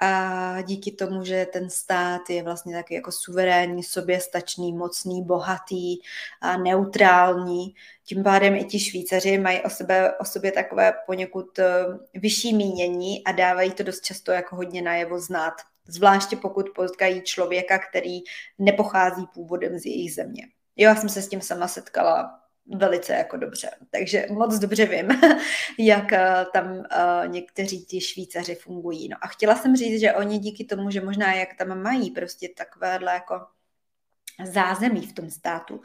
A 0.00 0.62
díky 0.62 0.92
tomu, 0.92 1.24
že 1.24 1.46
ten 1.52 1.70
stát 1.70 2.30
je 2.30 2.42
vlastně 2.42 2.76
taky 2.76 2.94
jako 2.94 3.12
suverénní, 3.12 3.82
soběstačný, 3.82 4.72
mocný, 4.72 5.24
bohatý 5.24 5.98
a 6.40 6.56
neutrální, 6.56 7.74
tím 8.04 8.22
pádem 8.22 8.54
i 8.54 8.64
ti 8.64 8.80
Švýcaři 8.80 9.38
mají 9.38 9.62
o, 9.62 9.70
sebe, 9.70 10.18
o 10.18 10.24
sobě 10.24 10.52
takové 10.52 10.92
poněkud 11.06 11.58
eh, 11.58 11.84
vyšší 12.14 12.54
mínění 12.54 13.24
a 13.24 13.32
dávají 13.32 13.72
to 13.72 13.82
dost 13.82 14.04
často 14.04 14.32
jako 14.32 14.56
hodně 14.56 14.82
najevo 14.82 15.20
znát. 15.20 15.54
Zvláště 15.86 16.36
pokud 16.36 16.66
potkají 16.74 17.22
člověka, 17.22 17.78
který 17.78 18.20
nepochází 18.58 19.26
původem 19.34 19.78
z 19.78 19.86
jejich 19.86 20.14
země. 20.14 20.42
Jo, 20.76 20.88
já 20.88 20.96
jsem 20.96 21.08
se 21.08 21.22
s 21.22 21.28
tím 21.28 21.40
sama 21.40 21.68
setkala 21.68 22.40
velice 22.76 23.12
jako 23.12 23.36
dobře. 23.36 23.70
Takže 23.90 24.26
moc 24.30 24.58
dobře 24.58 24.86
vím, 24.86 25.08
jak 25.78 26.12
eh, 26.12 26.46
tam 26.52 26.72
uh, 26.72 26.84
někteří 27.26 27.84
ti 27.84 28.00
Švýcaři 28.00 28.54
fungují. 28.54 29.08
No 29.08 29.16
a 29.20 29.26
chtěla 29.26 29.56
jsem 29.56 29.76
říct, 29.76 30.00
že 30.00 30.14
oni 30.14 30.38
díky 30.38 30.64
tomu, 30.64 30.90
že 30.90 31.00
možná 31.00 31.34
jak 31.34 31.54
tam 31.54 31.82
mají 31.82 32.10
prostě 32.10 32.48
takovéhle 32.56 33.12
jako 33.12 33.46
zázemí 34.44 35.06
v 35.06 35.12
tom 35.12 35.30
státu, 35.30 35.80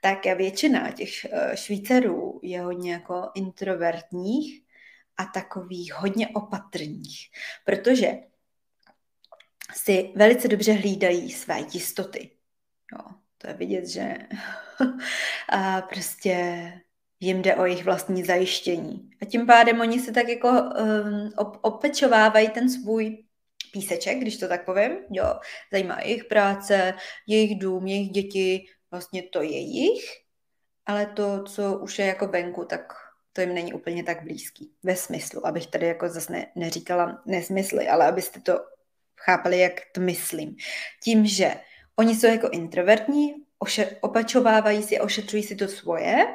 tak 0.00 0.24
většina 0.24 0.90
těch 0.90 1.10
uh, 1.32 1.54
Švýcarů 1.54 2.40
je 2.42 2.60
hodně 2.60 2.92
jako 2.92 3.30
introvertních 3.34 4.62
a 5.16 5.24
takových 5.24 5.94
hodně 5.94 6.28
opatrných, 6.28 7.30
protože 7.64 8.12
si 9.74 10.12
velice 10.16 10.48
dobře 10.48 10.72
hlídají 10.72 11.32
své 11.32 11.60
jistoty. 11.72 12.30
Jo 12.92 13.25
To 13.38 13.48
je 13.48 13.54
vidět, 13.54 13.86
že 13.86 14.16
a 15.48 15.82
prostě 15.82 16.72
jim 17.20 17.42
jde 17.42 17.54
o 17.54 17.64
jejich 17.64 17.84
vlastní 17.84 18.24
zajištění. 18.24 19.10
A 19.22 19.24
tím 19.24 19.46
pádem 19.46 19.80
oni 19.80 20.00
se 20.00 20.12
tak 20.12 20.28
jako 20.28 20.48
um, 20.48 21.32
opečovávají 21.62 22.48
ten 22.48 22.70
svůj 22.70 23.24
píseček, 23.72 24.18
když 24.18 24.36
to 24.36 24.48
tak 24.48 24.64
povím, 24.64 24.92
jo, 25.10 25.40
zajímá 25.72 26.00
jejich 26.00 26.24
práce, 26.24 26.94
jejich 27.26 27.58
dům, 27.58 27.86
jejich 27.86 28.10
děti, 28.10 28.66
vlastně 28.90 29.22
to 29.22 29.42
je 29.42 29.50
jejich, 29.50 30.04
ale 30.86 31.06
to, 31.06 31.42
co 31.42 31.78
už 31.78 31.98
je 31.98 32.06
jako 32.06 32.26
venku, 32.26 32.64
tak 32.64 32.92
to 33.32 33.40
jim 33.40 33.54
není 33.54 33.72
úplně 33.72 34.04
tak 34.04 34.22
blízký. 34.22 34.72
Ve 34.82 34.96
smyslu, 34.96 35.46
abych 35.46 35.66
tady 35.66 35.86
jako 35.86 36.08
zase 36.08 36.32
ne, 36.32 36.46
neříkala 36.54 37.22
nesmysly, 37.26 37.88
ale 37.88 38.06
abyste 38.06 38.40
to 38.40 38.58
chápali, 39.20 39.58
jak 39.58 39.72
to 39.92 40.00
myslím. 40.00 40.56
Tím, 41.04 41.26
že 41.26 41.54
oni 41.98 42.16
jsou 42.16 42.26
jako 42.26 42.48
introvertní, 42.48 43.34
oše, 43.58 43.96
opačovávají 44.00 44.82
si, 44.82 45.00
ošetřují 45.00 45.42
si 45.42 45.56
to 45.56 45.68
svoje, 45.68 46.26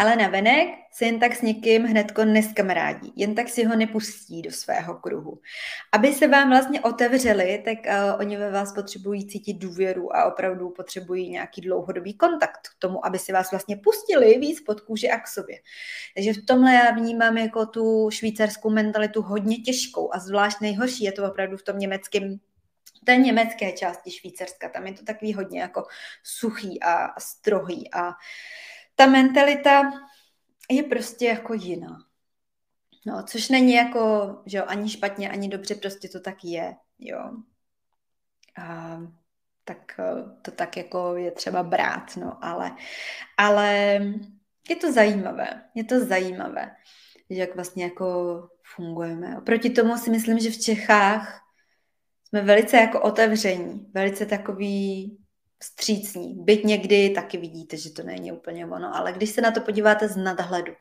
ale 0.00 0.16
navenek 0.16 0.68
se 0.92 1.04
jen 1.04 1.20
tak 1.20 1.36
s 1.36 1.42
někým 1.42 1.84
hnedko 1.84 2.24
neskamarádí, 2.24 3.12
jen 3.16 3.34
tak 3.34 3.48
si 3.48 3.64
ho 3.64 3.76
nepustí 3.76 4.42
do 4.42 4.50
svého 4.50 4.94
kruhu. 4.94 5.40
Aby 5.92 6.12
se 6.12 6.28
vám 6.28 6.48
vlastně 6.48 6.80
otevřeli, 6.80 7.62
tak 7.64 7.78
uh, 7.86 8.20
oni 8.20 8.36
ve 8.36 8.50
vás 8.50 8.74
potřebují 8.74 9.26
cítit 9.26 9.54
důvěru 9.54 10.16
a 10.16 10.24
opravdu 10.24 10.70
potřebují 10.70 11.30
nějaký 11.30 11.60
dlouhodobý 11.60 12.14
kontakt 12.14 12.68
k 12.68 12.78
tomu, 12.78 13.06
aby 13.06 13.18
si 13.18 13.32
vás 13.32 13.50
vlastně 13.50 13.76
pustili 13.76 14.38
víc 14.38 14.60
pod 14.60 14.80
kůži 14.80 15.10
a 15.10 15.20
k 15.20 15.28
sobě. 15.28 15.56
Takže 16.14 16.32
v 16.32 16.46
tomhle 16.46 16.74
já 16.74 16.90
vnímám 16.90 17.38
jako 17.38 17.66
tu 17.66 18.10
švýcarskou 18.10 18.70
mentalitu 18.70 19.22
hodně 19.22 19.56
těžkou 19.56 20.14
a 20.14 20.18
zvlášť 20.18 20.60
nejhorší 20.60 21.04
je 21.04 21.12
to 21.12 21.30
opravdu 21.30 21.56
v 21.56 21.62
tom 21.62 21.78
německém 21.78 22.40
té 23.04 23.16
německé 23.16 23.72
části 23.72 24.10
Švýcarska, 24.10 24.68
tam 24.68 24.86
je 24.86 24.92
to 24.92 25.04
takový 25.04 25.34
hodně 25.34 25.60
jako 25.60 25.86
suchý 26.22 26.82
a 26.82 27.20
strohý 27.20 27.94
a 27.94 28.12
ta 28.94 29.06
mentalita 29.06 29.82
je 30.70 30.82
prostě 30.82 31.26
jako 31.26 31.54
jiná. 31.54 31.98
No, 33.06 33.22
což 33.22 33.48
není 33.48 33.72
jako, 33.72 34.36
že 34.46 34.58
jo, 34.58 34.64
ani 34.66 34.90
špatně, 34.90 35.30
ani 35.30 35.48
dobře, 35.48 35.74
prostě 35.74 36.08
to 36.08 36.20
tak 36.20 36.44
je, 36.44 36.76
jo. 36.98 37.30
A, 38.58 38.98
tak 39.64 40.00
eh, 40.00 40.24
to 40.42 40.50
tak 40.50 40.76
jako 40.76 41.16
je 41.16 41.30
třeba 41.30 41.62
brát, 41.62 42.16
no, 42.16 42.44
ale, 42.44 42.76
ale 43.36 44.00
je 44.68 44.76
to 44.76 44.92
zajímavé, 44.92 45.62
je 45.74 45.84
to 45.84 46.04
zajímavé, 46.04 46.76
jak 47.28 47.54
vlastně 47.54 47.84
jako 47.84 48.48
fungujeme. 48.74 49.38
Oproti 49.38 49.70
tomu 49.70 49.98
si 49.98 50.10
myslím, 50.10 50.38
že 50.38 50.50
v 50.50 50.60
Čechách 50.60 51.40
jsme 52.30 52.42
velice 52.42 52.76
jako 52.76 53.00
otevření, 53.00 53.86
velice 53.94 54.26
takový 54.26 55.16
vstřícní. 55.58 56.34
Byť 56.44 56.64
někdy 56.64 57.10
taky 57.10 57.38
vidíte, 57.38 57.76
že 57.76 57.90
to 57.90 58.02
není 58.02 58.32
úplně 58.32 58.66
ono, 58.66 58.96
ale 58.96 59.12
když 59.12 59.30
se 59.30 59.40
na 59.40 59.50
to 59.50 59.60
podíváte 59.60 60.08
z 60.08 60.16
nadhledu, 60.16 60.72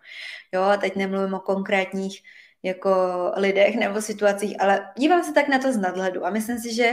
jo, 0.54 0.62
a 0.62 0.78
teď 0.78 0.96
nemluvím 0.96 1.34
o 1.34 1.40
konkrétních 1.40 2.22
jako 2.64 2.92
lidech 3.36 3.76
nebo 3.76 4.02
situacích, 4.02 4.62
ale 4.62 4.90
dívám 4.98 5.24
se 5.24 5.34
tak 5.34 5.48
na 5.48 5.60
to 5.60 5.74
z 5.74 5.78
nadhledu 5.78 6.26
a 6.26 6.30
myslím 6.30 6.60
si, 6.60 6.74
že 6.74 6.92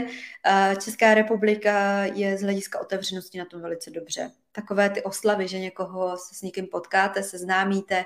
Česká 0.85 1.15
republika 1.15 2.05
je 2.05 2.39
z 2.39 2.43
hlediska 2.43 2.81
otevřenosti 2.81 3.39
na 3.39 3.45
tom 3.45 3.61
velice 3.61 3.91
dobře. 3.91 4.31
Takové 4.53 4.91
ty 4.91 5.03
oslavy, 5.03 5.49
že 5.49 5.59
někoho 5.59 6.17
se 6.17 6.35
s 6.35 6.43
někým 6.43 6.67
potkáte, 6.67 7.23
seznámíte 7.23 8.05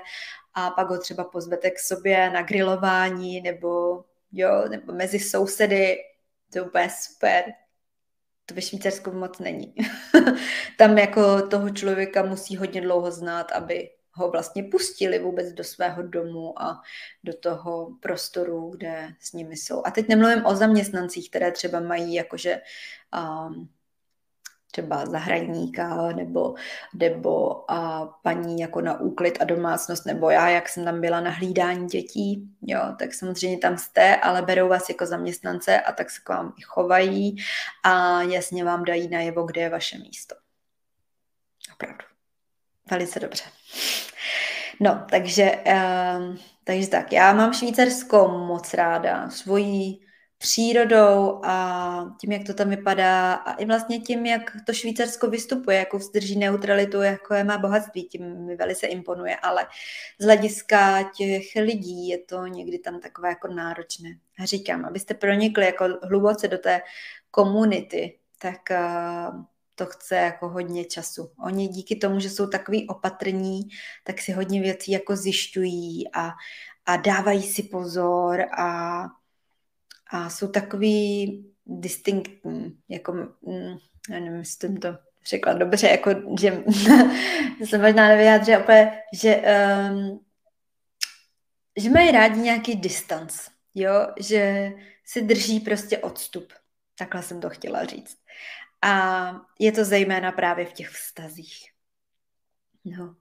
a 0.53 0.69
pak 0.69 0.89
ho 0.89 0.97
třeba 0.97 1.23
pozvete 1.23 1.71
k 1.71 1.79
sobě 1.79 2.29
na 2.29 2.41
grilování 2.41 3.41
nebo, 3.41 4.03
jo, 4.31 4.69
nebo 4.69 4.93
mezi 4.93 5.19
sousedy, 5.19 5.97
to 6.51 6.59
je 6.59 6.61
úplně 6.61 6.89
super 6.89 7.43
to 8.51 8.55
ve 8.55 8.61
Švýcarsku 8.61 9.11
moc 9.11 9.39
není. 9.39 9.75
Tam 10.77 10.97
jako 10.97 11.47
toho 11.47 11.69
člověka 11.69 12.23
musí 12.23 12.57
hodně 12.57 12.81
dlouho 12.81 13.11
znát, 13.11 13.51
aby 13.51 13.89
ho 14.11 14.31
vlastně 14.31 14.63
pustili 14.63 15.19
vůbec 15.19 15.53
do 15.53 15.63
svého 15.63 16.03
domu 16.03 16.61
a 16.61 16.81
do 17.23 17.33
toho 17.33 17.97
prostoru, 17.99 18.69
kde 18.69 19.09
s 19.19 19.33
nimi 19.33 19.57
jsou. 19.57 19.81
A 19.85 19.91
teď 19.91 20.07
nemluvím 20.07 20.45
o 20.45 20.55
zaměstnancích, 20.55 21.29
které 21.29 21.51
třeba 21.51 21.79
mají 21.79 22.13
jakože 22.13 22.61
um, 23.47 23.69
třeba 24.71 25.05
zahradníka 25.05 26.11
nebo, 26.11 26.55
nebo 26.93 27.63
a 27.71 28.05
paní 28.05 28.59
jako 28.59 28.81
na 28.81 28.99
úklid 28.99 29.37
a 29.41 29.43
domácnost, 29.43 30.05
nebo 30.05 30.29
já, 30.29 30.49
jak 30.49 30.69
jsem 30.69 30.85
tam 30.85 31.01
byla 31.01 31.19
na 31.19 31.31
hlídání 31.31 31.87
dětí, 31.87 32.49
jo, 32.61 32.81
tak 32.99 33.13
samozřejmě 33.13 33.57
tam 33.57 33.77
jste, 33.77 34.15
ale 34.15 34.41
berou 34.41 34.67
vás 34.67 34.89
jako 34.89 35.05
zaměstnance 35.05 35.79
a 35.79 35.91
tak 35.91 36.09
se 36.09 36.21
k 36.23 36.29
vám 36.29 36.53
i 36.59 36.61
chovají 36.61 37.35
a 37.83 38.21
jasně 38.21 38.63
vám 38.63 38.83
dají 38.83 39.09
najevo, 39.09 39.43
kde 39.43 39.61
je 39.61 39.69
vaše 39.69 39.97
místo. 39.97 40.35
Opravdu. 41.73 42.05
Velice 42.91 43.19
dobře. 43.19 43.43
No, 44.79 45.05
takže, 45.09 45.51
uh, 45.67 46.35
takže 46.63 46.87
tak, 46.87 47.13
já 47.13 47.33
mám 47.33 47.53
Švýcarsko 47.53 48.27
moc 48.27 48.73
ráda, 48.73 49.29
svoji 49.29 49.99
přírodou 50.41 51.41
a 51.45 52.15
tím, 52.21 52.31
jak 52.31 52.43
to 52.43 52.53
tam 52.53 52.69
vypadá 52.69 53.33
a 53.33 53.53
i 53.53 53.65
vlastně 53.65 53.99
tím, 53.99 54.25
jak 54.25 54.51
to 54.65 54.73
Švýcarsko 54.73 55.29
vystupuje, 55.29 55.77
jako 55.77 55.97
vzdrží 55.97 56.39
neutralitu, 56.39 57.01
jako 57.01 57.33
je 57.33 57.43
má 57.43 57.57
bohatství, 57.57 58.03
tím 58.03 58.45
mi 58.45 58.55
velice 58.55 58.87
imponuje, 58.87 59.35
ale 59.35 59.67
z 60.19 60.25
hlediska 60.25 61.11
těch 61.17 61.43
lidí 61.55 62.07
je 62.07 62.17
to 62.17 62.47
někdy 62.47 62.79
tam 62.79 62.99
takové 62.99 63.29
jako 63.29 63.47
náročné. 63.47 64.09
A 64.39 64.45
říkám, 64.45 64.85
abyste 64.85 65.13
pronikli 65.13 65.65
jako 65.65 65.85
hluboce 66.03 66.47
do 66.47 66.57
té 66.57 66.81
komunity, 67.31 68.17
tak 68.39 68.61
uh, 68.71 69.43
to 69.75 69.85
chce 69.85 70.15
jako 70.15 70.49
hodně 70.49 70.85
času. 70.85 71.31
Oni 71.45 71.67
díky 71.67 71.95
tomu, 71.95 72.19
že 72.19 72.29
jsou 72.29 72.47
takový 72.47 72.87
opatrní, 72.87 73.61
tak 74.03 74.21
si 74.21 74.31
hodně 74.31 74.61
věcí 74.61 74.91
jako 74.91 75.15
zjišťují 75.15 76.13
a, 76.13 76.31
a 76.85 76.97
dávají 76.97 77.43
si 77.43 77.63
pozor 77.63 78.41
a 78.57 79.03
a 80.11 80.29
jsou 80.29 80.47
takový 80.47 81.45
distinktní, 81.65 82.77
jako, 82.89 83.13
mm, 83.13 83.77
já 84.09 84.19
nevím, 84.19 84.35
jestli 84.35 84.79
to 84.79 84.97
řekla 85.29 85.53
dobře, 85.53 85.87
jako, 85.87 86.11
že 86.39 86.63
se 87.65 87.77
možná 87.77 88.07
nevyjádřila 88.07 88.59
úplně, 88.59 89.01
že, 89.13 89.43
um, 89.91 90.25
že 91.77 91.89
mají 91.89 92.11
rádi 92.11 92.39
nějaký 92.39 92.75
distanc, 92.75 93.47
jo, 93.75 94.07
že 94.19 94.71
si 95.05 95.21
drží 95.21 95.59
prostě 95.59 95.97
odstup. 95.97 96.53
Takhle 96.97 97.23
jsem 97.23 97.41
to 97.41 97.49
chtěla 97.49 97.85
říct. 97.85 98.17
A 98.81 99.31
je 99.59 99.71
to 99.71 99.85
zejména 99.85 100.31
právě 100.31 100.65
v 100.65 100.73
těch 100.73 100.89
vztazích. 100.89 101.71
No. 102.85 103.15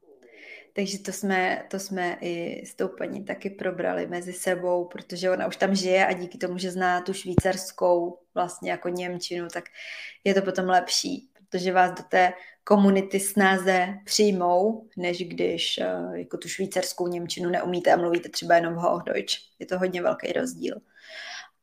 Takže 0.73 0.99
to 0.99 1.13
jsme, 1.13 1.65
to 1.71 1.79
jsme 1.79 2.17
i 2.21 2.67
s 2.67 2.75
tou 2.75 2.89
paní 2.89 3.25
taky 3.25 3.51
probrali 3.51 4.07
mezi 4.07 4.33
sebou, 4.33 4.85
protože 4.85 5.31
ona 5.31 5.47
už 5.47 5.57
tam 5.57 5.75
žije 5.75 6.07
a 6.07 6.13
díky 6.13 6.39
tomu, 6.39 6.59
že 6.59 6.71
zná 6.71 7.01
tu 7.01 7.13
švýcarskou 7.13 8.19
vlastně 8.35 8.71
jako 8.71 8.89
Němčinu, 8.89 9.49
tak 9.49 9.65
je 10.25 10.35
to 10.35 10.43
potom 10.43 10.67
lepší, 10.67 11.31
protože 11.33 11.73
vás 11.73 11.91
do 11.91 12.03
té 12.03 12.33
komunity 12.65 13.21
snáze 13.21 13.89
přijmou, 14.05 14.89
než 14.97 15.19
když 15.29 15.79
eh, 15.79 16.19
jako 16.19 16.37
tu 16.37 16.49
švýcarskou 16.49 17.07
Němčinu 17.09 17.51
neumíte 17.51 17.93
a 17.93 17.97
mluvíte 17.97 18.29
třeba 18.29 18.55
jenom 18.55 18.75
Hochdeutsch. 18.75 19.37
Je 19.59 19.67
to 19.67 19.79
hodně 19.79 20.03
velký 20.03 20.33
rozdíl. 20.33 20.81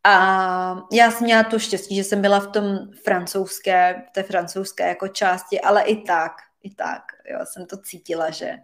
A 0.03 0.87
já 0.91 1.11
jsem 1.11 1.25
měla 1.25 1.43
to 1.43 1.59
štěstí, 1.59 1.95
že 1.95 2.03
jsem 2.03 2.21
byla 2.21 2.39
v 2.39 2.47
tom 2.47 2.79
francouzské, 3.03 4.03
v 4.09 4.13
té 4.13 4.23
francouzské 4.23 4.87
jako 4.87 5.07
části, 5.07 5.61
ale 5.61 5.83
i 5.83 6.01
tak, 6.01 6.31
i 6.63 6.75
tak, 6.75 7.01
jo, 7.31 7.39
jsem 7.43 7.65
to 7.65 7.77
cítila, 7.77 8.29
že 8.29 8.57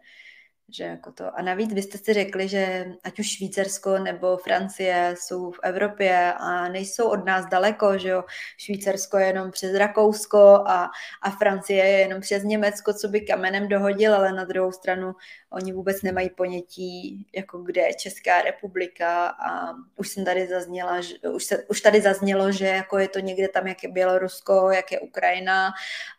že 0.73 0.83
jako 0.83 1.11
to. 1.11 1.37
A 1.37 1.41
navíc 1.41 1.73
byste 1.73 1.97
si 1.97 2.13
řekli, 2.13 2.47
že 2.47 2.85
ať 3.03 3.19
už 3.19 3.27
Švýcarsko 3.27 3.99
nebo 3.99 4.37
Francie 4.37 5.15
jsou 5.17 5.51
v 5.51 5.59
Evropě 5.63 6.33
a 6.33 6.69
nejsou 6.69 7.09
od 7.09 7.25
nás 7.25 7.45
daleko, 7.45 7.97
že 7.97 8.09
jo. 8.09 8.23
Švýcarsko 8.57 9.17
je 9.17 9.27
jenom 9.27 9.51
přes 9.51 9.75
Rakousko 9.75 10.39
a, 10.67 10.89
a 11.21 11.29
Francie 11.31 11.85
je 11.85 11.99
jenom 11.99 12.21
přes 12.21 12.43
Německo, 12.43 12.93
co 12.93 13.07
by 13.07 13.21
kamenem 13.21 13.67
dohodil, 13.67 14.15
ale 14.15 14.33
na 14.33 14.45
druhou 14.45 14.71
stranu 14.71 15.15
oni 15.49 15.73
vůbec 15.73 16.01
nemají 16.01 16.29
ponětí, 16.29 17.27
jako 17.35 17.57
kde 17.57 17.81
je 17.81 17.93
Česká 17.93 18.41
republika 18.41 19.27
a 19.27 19.73
už 19.95 20.09
jsem 20.09 20.25
tady 20.25 20.47
zazněla, 20.47 21.01
že, 21.01 21.15
už, 21.19 21.43
se, 21.43 21.63
už 21.63 21.81
tady 21.81 22.01
zaznělo, 22.01 22.51
že 22.51 22.67
jako 22.67 22.97
je 22.97 23.07
to 23.07 23.19
někde 23.19 23.47
tam, 23.47 23.67
jak 23.67 23.83
je 23.83 23.91
Bělorusko, 23.91 24.71
jak 24.71 24.91
je 24.91 24.99
Ukrajina 24.99 25.71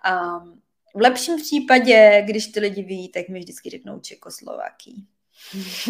a 0.05 0.41
v 0.95 1.01
lepším 1.01 1.37
případě, 1.37 2.23
když 2.27 2.47
ty 2.47 2.61
lidi 2.61 2.83
ví, 2.83 3.09
tak 3.09 3.29
mi 3.29 3.39
vždycky 3.39 3.71
řeknou 3.71 4.01
Čekoslovaký. 4.01 5.07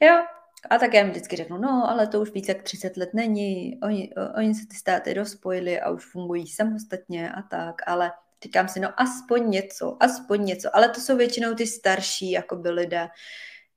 jo, 0.00 0.24
a 0.70 0.78
tak 0.78 0.94
já 0.94 1.04
mi 1.04 1.10
vždycky 1.10 1.36
řeknu, 1.36 1.58
no, 1.58 1.90
ale 1.90 2.06
to 2.06 2.20
už 2.20 2.30
víc 2.30 2.48
jak 2.48 2.62
30 2.62 2.96
let 2.96 3.14
není, 3.14 3.80
oni, 3.82 4.14
oni 4.36 4.54
se 4.54 4.66
ty 4.66 4.76
státy 4.76 5.14
rozpojili 5.14 5.80
a 5.80 5.90
už 5.90 6.04
fungují 6.04 6.46
samostatně 6.46 7.32
a 7.32 7.42
tak, 7.42 7.74
ale 7.86 8.12
říkám 8.44 8.68
si, 8.68 8.80
no 8.80 9.00
aspoň 9.00 9.50
něco, 9.50 9.96
aspoň 10.00 10.44
něco, 10.44 10.76
ale 10.76 10.88
to 10.88 11.00
jsou 11.00 11.16
většinou 11.16 11.54
ty 11.54 11.66
starší 11.66 12.30
jako 12.30 12.56
by 12.56 12.70
lidé. 12.70 13.08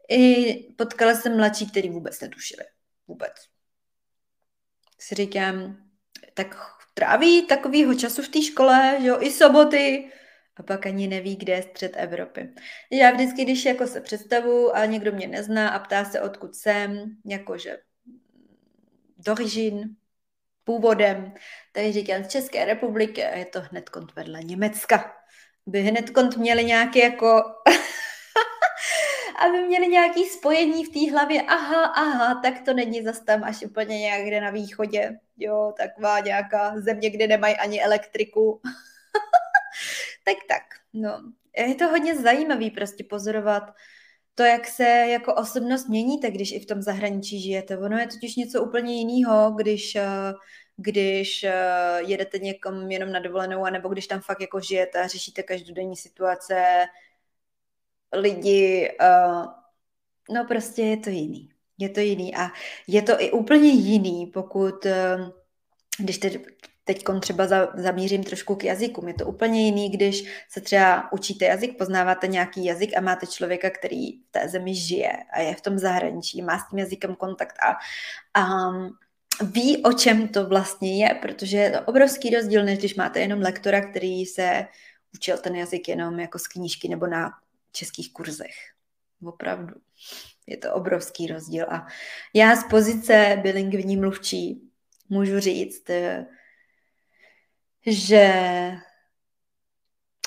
I 0.10 0.54
potkala 0.78 1.16
jsem 1.16 1.38
mladší, 1.38 1.70
který 1.72 1.90
vůbec 1.90 2.22
netušili. 2.22 2.64
Vůbec. 3.08 3.32
Si 5.00 5.16
říkám, 5.16 5.78
tak 6.34 6.77
tráví 6.98 7.46
takovýho 7.46 7.94
času 7.94 8.22
v 8.22 8.28
té 8.28 8.42
škole, 8.42 8.98
že 9.02 9.08
jo, 9.08 9.18
i 9.22 9.32
soboty, 9.32 10.12
a 10.56 10.64
pak 10.64 10.86
ani 10.86 11.08
neví, 11.08 11.36
kde 11.36 11.54
je 11.54 11.62
střed 11.64 11.94
Evropy. 11.96 12.50
Já 12.92 13.12
vždycky, 13.12 13.44
když 13.44 13.66
jako 13.66 13.88
se 13.88 14.02
představu 14.02 14.76
a 14.76 14.86
někdo 14.86 15.12
mě 15.12 15.28
nezná 15.28 15.70
a 15.70 15.80
ptá 15.80 16.06
se, 16.06 16.22
odkud 16.22 16.56
jsem, 16.56 17.06
jakože 17.26 17.78
d'origine, 19.18 19.90
původem, 20.64 21.34
tak 21.72 21.92
říkám 21.92 22.24
z 22.24 22.28
České 22.28 22.66
republiky 22.66 23.24
a 23.24 23.38
je 23.38 23.46
to 23.46 23.62
hned 23.62 23.90
kont 23.90 24.16
vedle 24.16 24.44
Německa. 24.44 25.14
By 25.66 25.82
hned 25.82 26.10
kont 26.10 26.38
měli 26.38 26.66
nějaké 26.66 27.00
jako 27.00 27.44
aby 29.38 29.62
měli 29.62 29.88
nějaké 29.88 30.20
spojení 30.26 30.86
v 30.86 30.90
té 30.90 31.12
hlavě, 31.12 31.42
aha, 31.42 31.84
aha, 31.86 32.42
tak 32.42 32.62
to 32.66 32.74
není 32.74 33.04
zas 33.04 33.20
tam 33.20 33.44
až 33.44 33.64
úplně 33.66 34.00
někde 34.00 34.42
na 34.42 34.50
východě, 34.50 35.20
jo, 35.38 35.74
taková 35.78 36.20
nějaká 36.20 36.80
země, 36.80 37.10
kde 37.10 37.28
nemají 37.28 37.56
ani 37.56 37.84
elektriku. 37.84 38.62
tak 40.26 40.38
tak, 40.48 40.64
no. 40.94 41.32
Je 41.58 41.76
to 41.76 41.88
hodně 41.88 42.16
zajímavý 42.16 42.72
prostě 42.72 43.04
pozorovat 43.04 43.74
to, 44.38 44.44
jak 44.44 44.68
se 44.68 44.84
jako 44.84 45.34
osobnost 45.34 45.88
měníte, 45.88 46.32
když 46.32 46.52
i 46.52 46.60
v 46.60 46.66
tom 46.66 46.82
zahraničí 46.82 47.42
žijete. 47.42 47.78
Ono 47.78 47.98
je 47.98 48.08
totiž 48.08 48.36
něco 48.36 48.64
úplně 48.64 48.96
jiného, 48.96 49.52
když, 49.52 49.96
eh, 49.96 50.34
když 50.78 51.44
eh, 51.44 51.54
jedete 52.06 52.40
někam 52.40 52.92
jenom 52.92 53.12
na 53.12 53.20
dovolenou, 53.20 53.66
anebo 53.66 53.90
když 53.90 54.08
tam 54.08 54.22
fakt 54.22 54.42
jako 54.42 54.60
žijete 54.60 55.02
a 55.02 55.08
řešíte 55.08 55.44
každodenní 55.44 55.96
situace, 55.96 56.86
lidi, 58.14 58.92
uh, 59.02 59.46
no 60.36 60.46
prostě 60.46 60.82
je 60.82 60.98
to 60.98 61.10
jiný. 61.10 61.50
Je 61.78 61.90
to 61.90 62.00
jiný 62.00 62.36
a 62.36 62.48
je 62.88 63.02
to 63.02 63.22
i 63.22 63.32
úplně 63.32 63.70
jiný, 63.70 64.26
pokud, 64.26 64.86
uh, 64.86 65.30
když 66.00 66.18
teď, 66.18 66.46
teď 66.84 67.04
třeba 67.20 67.48
za, 67.48 67.68
zamířím 67.76 68.24
trošku 68.24 68.56
k 68.56 68.64
jazykům, 68.64 69.08
je 69.08 69.14
to 69.14 69.26
úplně 69.26 69.66
jiný, 69.66 69.90
když 69.90 70.46
se 70.50 70.62
třeba 70.62 71.12
učíte 71.12 71.46
jazyk, 71.46 71.78
poznáváte 71.78 72.28
nějaký 72.28 72.66
jazyk 72.66 72.98
a 72.98 73.02
máte 73.02 73.28
člověka, 73.28 73.70
který 73.70 74.12
v 74.12 74.32
té 74.32 74.50
zemi 74.50 74.76
žije 74.76 75.14
a 75.34 75.40
je 75.40 75.56
v 75.56 75.62
tom 75.62 75.78
zahraničí, 75.78 76.42
má 76.42 76.60
s 76.60 76.70
tím 76.70 76.80
jazykem 76.80 77.16
kontakt 77.16 77.56
a, 77.64 77.76
a 78.42 78.72
ví, 79.42 79.84
o 79.84 79.94
čem 79.94 80.28
to 80.28 80.48
vlastně 80.48 81.06
je, 81.06 81.16
protože 81.22 81.58
je 81.58 81.72
to 81.72 81.82
obrovský 81.82 82.30
rozdíl, 82.30 82.66
než 82.66 82.80
když 82.80 82.96
máte 82.96 83.20
jenom 83.20 83.40
lektora, 83.40 83.82
který 83.82 84.26
se 84.26 84.68
učil 85.14 85.38
ten 85.38 85.56
jazyk 85.56 85.88
jenom 85.88 86.20
jako 86.20 86.40
z 86.40 86.48
knížky 86.48 86.90
nebo 86.90 87.08
na 87.08 87.32
českých 87.72 88.14
kurzech. 88.14 88.56
Opravdu. 89.24 89.76
Je 90.48 90.58
to 90.58 90.74
obrovský 90.74 91.28
rozdíl. 91.28 91.66
A 91.70 91.88
já 92.34 92.56
z 92.56 92.64
pozice 92.70 93.40
bilingvní 93.42 93.98
mluvčí 93.98 94.62
můžu 95.10 95.40
říct, 95.40 95.90
eh, 95.90 96.26
že 97.86 98.32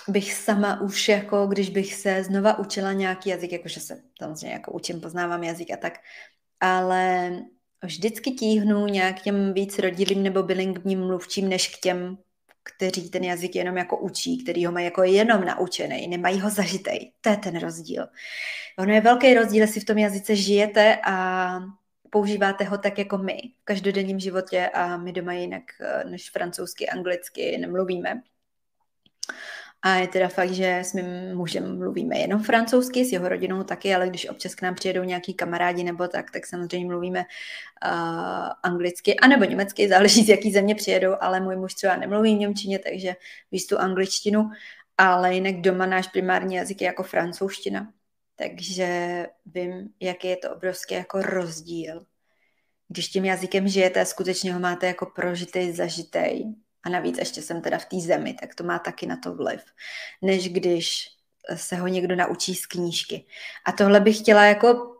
bych 0.09 0.35
sama 0.35 0.81
už 0.81 1.09
jako, 1.09 1.47
když 1.47 1.71
bych 1.71 1.95
se 1.95 2.25
znova 2.25 2.59
učila 2.59 2.93
nějaký 2.93 3.31
jazyk, 3.31 3.53
jakože 3.53 3.81
se 3.81 4.03
samozřejmě 4.19 4.53
jako 4.53 4.73
učím, 4.73 5.01
poznávám 5.01 5.45
jazyk 5.45 5.71
a 5.71 5.77
tak, 5.77 5.93
ale 6.61 7.33
vždycky 7.83 8.31
tíhnu 8.31 8.87
nějak 8.87 9.23
těm 9.23 9.53
víc 9.53 9.79
rodilým 9.79 10.23
nebo 10.23 10.43
bilingvním 10.43 11.07
mluvčím, 11.07 11.49
než 11.49 11.77
k 11.77 11.79
těm 11.81 12.19
kteří 12.77 13.11
ten 13.11 13.25
jazyk 13.25 13.57
jenom 13.57 13.77
jako 13.77 13.99
učí, 13.99 14.43
který 14.43 14.67
ho 14.67 14.73
mají 14.73 14.85
jako 14.85 15.03
jenom 15.03 15.45
naučený, 15.45 16.09
nemají 16.09 16.41
ho 16.41 16.51
zažitej. 16.51 17.13
To 17.21 17.31
je 17.31 17.37
ten 17.37 17.59
rozdíl. 17.59 18.07
Ono 18.79 18.93
je 18.93 19.01
velký 19.01 19.35
rozdíl, 19.35 19.61
jestli 19.61 19.81
v 19.81 19.85
tom 19.85 19.99
jazyce 19.99 20.37
žijete 20.37 20.99
a 21.05 21.59
používáte 22.11 22.65
ho 22.65 22.79
tak 22.79 22.99
jako 22.99 23.19
my 23.19 23.37
v 23.63 23.65
každodenním 23.65 24.21
životě 24.21 24.69
a 24.75 24.97
my 24.97 25.13
doma 25.13 25.33
jinak 25.33 25.63
eh, 25.81 26.05
než 26.05 26.31
francouzsky, 26.31 26.89
anglicky 26.89 27.59
nemluvíme. 27.59 28.23
A 29.83 29.95
je 29.95 30.09
teda 30.09 30.29
fakt, 30.29 30.51
že 30.51 30.79
s 30.79 30.93
mým 30.93 31.35
mužem 31.35 31.79
mluvíme 31.79 32.19
jenom 32.19 32.43
francouzsky, 32.43 33.05
s 33.05 33.13
jeho 33.13 33.29
rodinou 33.29 33.63
taky, 33.65 33.95
ale 33.95 34.09
když 34.09 34.29
občas 34.29 34.55
k 34.55 34.63
nám 34.63 34.75
přijedou 34.75 35.03
nějaký 35.03 35.35
kamarádi 35.35 35.85
nebo 35.85 36.09
tak, 36.09 36.31
tak 36.31 36.47
samozřejmě 36.47 36.87
mluvíme 36.87 37.21
uh, 37.21 38.49
anglicky, 38.63 39.17
anebo 39.17 39.45
německy, 39.45 39.89
záleží 39.89 40.25
z 40.25 40.29
jaký 40.29 40.53
země 40.53 40.75
přijedou, 40.75 41.13
ale 41.21 41.41
můj 41.41 41.57
muž 41.57 41.75
třeba 41.75 41.97
nemluví 41.97 42.37
v 42.37 42.39
Němčině, 42.39 42.79
takže 42.79 43.17
víš 43.53 43.67
tu 43.67 43.79
angličtinu, 43.79 44.51
ale 44.99 45.35
jinak 45.35 45.61
doma 45.61 45.87
náš 45.87 46.09
primární 46.09 46.55
jazyk 46.55 46.81
je 46.81 46.87
jako 46.87 47.03
francouzština. 47.03 47.93
Takže 48.37 49.27
vím, 49.47 49.89
jaký 50.01 50.29
je 50.29 50.37
to 50.37 50.55
obrovský 50.55 50.95
jako 50.95 51.23
rozdíl. 51.23 52.07
Když 52.89 53.09
tím 53.09 53.25
jazykem 53.25 53.69
žijete, 53.69 54.07
skutečně 54.07 54.55
ho 54.55 54.61
máte 54.61 54.87
jako 54.87 55.07
prožitej, 55.07 55.73
zažitej, 55.73 56.55
a 56.83 56.89
navíc 56.89 57.19
ještě 57.19 57.43
jsem 57.43 57.63
teda 57.63 57.79
v 57.79 57.85
té 57.85 58.01
zemi, 58.01 58.35
tak 58.41 58.55
to 58.55 58.65
má 58.65 58.79
taky 58.79 59.07
na 59.07 59.17
to 59.17 59.35
vliv, 59.35 59.65
než 60.23 60.49
když 60.49 61.09
se 61.55 61.77
ho 61.77 61.87
někdo 61.87 62.17
naučí 62.17 62.55
z 62.55 62.67
knížky. 62.67 63.27
A 63.67 63.73
tohle 63.73 64.01
bych 64.01 64.19
chtěla 64.19 64.45
jako, 64.45 64.97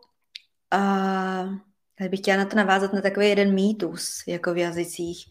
uh, 0.73 2.09
bych 2.09 2.19
chtěla 2.19 2.37
na 2.37 2.45
to 2.45 2.55
navázat 2.55 2.93
na 2.93 3.01
takový 3.01 3.29
jeden 3.29 3.53
mýtus, 3.53 4.23
jako 4.27 4.53
v 4.53 4.57
jazycích, 4.57 5.25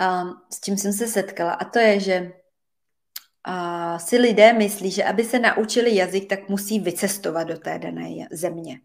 uh, 0.00 0.30
s 0.52 0.60
čím 0.60 0.76
jsem 0.76 0.92
se 0.92 1.06
setkala. 1.06 1.52
A 1.52 1.64
to 1.64 1.78
je, 1.78 2.00
že 2.00 2.32
uh, 3.48 3.98
si 3.98 4.18
lidé 4.18 4.52
myslí, 4.52 4.90
že 4.90 5.04
aby 5.04 5.24
se 5.24 5.38
naučili 5.38 5.96
jazyk, 5.96 6.28
tak 6.28 6.48
musí 6.48 6.80
vycestovat 6.80 7.48
do 7.48 7.58
té 7.58 7.78
dané 7.78 8.08
země. 8.30 8.80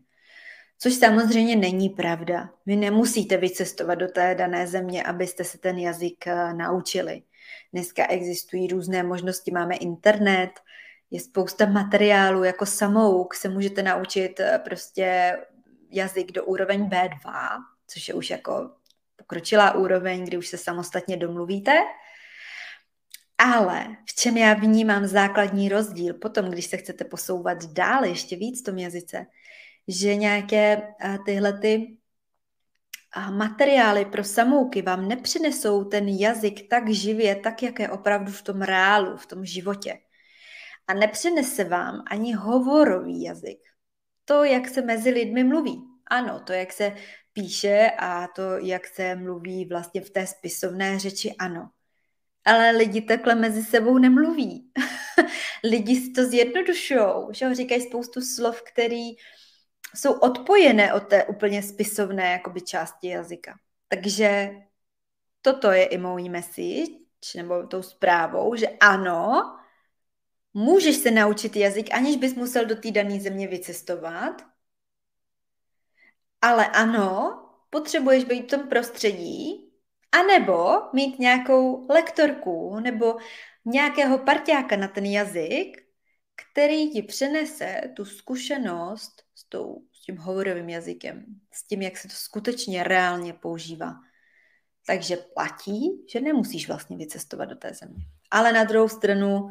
Což 0.84 0.94
samozřejmě 0.94 1.56
není 1.56 1.90
pravda. 1.90 2.50
Vy 2.66 2.76
nemusíte 2.76 3.38
vycestovat 3.38 4.00
do 4.00 4.08
té 4.08 4.36
dané 4.36 4.68
země, 4.68 5.04
abyste 5.04 5.44
se 5.44 5.58
ten 5.58 5.78
jazyk 5.78 6.28
eh, 6.28 6.54
naučili. 6.54 7.24
Dneska 7.74 8.08
existují 8.08 8.68
různé 8.68 9.04
možnosti, 9.04 9.52
máme 9.52 9.76
internet, 9.76 10.50
je 11.12 11.20
spousta 11.20 11.66
materiálů, 11.66 12.44
jako 12.44 12.66
samouk 12.66 13.34
se 13.34 13.50
můžete 13.50 13.84
naučit 13.84 14.40
eh, 14.40 14.60
prostě 14.64 15.38
jazyk 15.92 16.32
do 16.32 16.46
úroveň 16.46 16.90
B2, 16.90 17.50
což 17.88 18.08
je 18.08 18.14
už 18.14 18.30
jako 18.30 18.70
pokročilá 19.16 19.76
úroveň, 19.76 20.26
kdy 20.26 20.38
už 20.38 20.48
se 20.48 20.58
samostatně 20.58 21.18
domluvíte. 21.18 21.74
Ale 23.38 23.88
v 24.10 24.16
čem 24.16 24.38
já 24.38 24.54
vnímám 24.54 25.08
základní 25.08 25.70
rozdíl 25.70 26.14
potom, 26.14 26.46
když 26.46 26.66
se 26.66 26.78
chcete 26.78 27.04
posouvat 27.04 27.66
dál 27.66 28.06
ještě 28.06 28.36
víc 28.36 28.62
v 28.62 28.66
tom 28.66 28.78
jazyce, 28.78 29.26
že 29.88 30.16
nějaké 30.16 30.94
tyhle 31.26 31.54
ty 31.54 31.98
materiály 33.32 34.06
pro 34.06 34.24
samouky 34.24 34.82
vám 34.82 35.08
nepřinesou 35.08 35.84
ten 35.84 36.08
jazyk 36.08 36.70
tak 36.70 36.90
živě, 36.90 37.36
tak, 37.36 37.64
jak 37.64 37.80
je 37.80 37.90
opravdu 37.90 38.32
v 38.32 38.42
tom 38.42 38.62
reálu, 38.62 39.18
v 39.18 39.26
tom 39.26 39.46
životě. 39.46 40.00
A 40.88 40.94
nepřinese 40.94 41.64
vám 41.64 42.04
ani 42.12 42.34
hovorový 42.34 43.24
jazyk. 43.24 43.60
To, 44.26 44.44
jak 44.44 44.68
se 44.70 44.82
mezi 44.82 45.10
lidmi 45.10 45.44
mluví. 45.44 45.82
Ano, 46.08 46.40
to, 46.40 46.54
jak 46.54 46.74
se 46.74 46.96
píše 47.34 47.92
a 48.00 48.28
to, 48.28 48.58
jak 48.58 48.88
se 48.88 49.16
mluví 49.16 49.66
vlastně 49.66 50.02
v 50.02 50.10
té 50.10 50.28
spisovné 50.28 51.00
řeči, 51.00 51.36
ano. 51.40 51.70
Ale 52.46 52.72
lidi 52.72 53.02
takhle 53.02 53.36
mezi 53.36 53.64
sebou 53.64 53.98
nemluví. 53.98 54.72
lidi 55.64 55.96
si 55.96 56.12
to 56.12 56.26
zjednodušou, 56.26 57.28
že 57.32 57.56
říkají 57.56 57.82
spoustu 57.82 58.22
slov, 58.22 58.62
který 58.62 59.12
uh, 59.12 59.18
jsou 59.96 60.14
odpojené 60.14 60.94
od 60.94 61.08
té 61.08 61.24
úplně 61.24 61.64
spisovné 61.64 62.32
jakoby, 62.32 62.62
části 62.62 63.08
jazyka. 63.08 63.60
Takže 63.88 64.50
toto 65.42 65.72
je 65.72 65.86
i 65.86 65.98
můj 65.98 66.30
message, 66.30 67.04
nebo 67.36 67.68
tou 67.68 67.82
zprávou, 67.82 68.56
že 68.56 68.68
ano, 68.68 69.42
můžeš 70.54 70.96
se 70.96 71.12
naučit 71.12 71.56
jazyk, 71.56 71.94
aniž 71.94 72.18
bys 72.18 72.36
musel 72.36 72.66
do 72.66 72.76
té 72.76 72.92
dané 72.92 73.20
země 73.20 73.48
vycestovat, 73.48 74.42
ale 76.42 76.68
ano, 76.68 77.40
potřebuješ 77.70 78.24
být 78.24 78.44
v 78.44 78.58
tom 78.58 78.70
prostředí, 78.70 79.72
anebo 80.12 80.82
mít 80.94 81.20
nějakou 81.20 81.88
lektorku 81.90 82.80
nebo 82.80 83.18
nějakého 83.66 84.18
parťáka 84.18 84.76
na 84.76 84.88
ten 84.88 85.06
jazyk, 85.06 85.84
který 86.36 86.92
ti 86.92 87.02
přenese 87.02 87.82
tu 87.96 88.06
zkušenost 88.06 89.24
tou, 89.54 89.82
s 89.92 90.02
tím 90.02 90.18
hovorovým 90.18 90.70
jazykem, 90.70 91.26
s 91.52 91.68
tím, 91.68 91.82
jak 91.82 91.98
se 91.98 92.08
to 92.08 92.14
skutečně 92.14 92.84
reálně 92.84 93.34
používá. 93.34 93.94
Takže 94.88 95.18
platí, 95.18 96.06
že 96.10 96.22
nemusíš 96.22 96.68
vlastně 96.68 96.98
vycestovat 96.98 97.50
do 97.50 97.56
té 97.56 97.74
země. 97.74 98.04
Ale 98.32 98.54
na 98.54 98.64
druhou 98.64 98.90
stranu, 98.90 99.50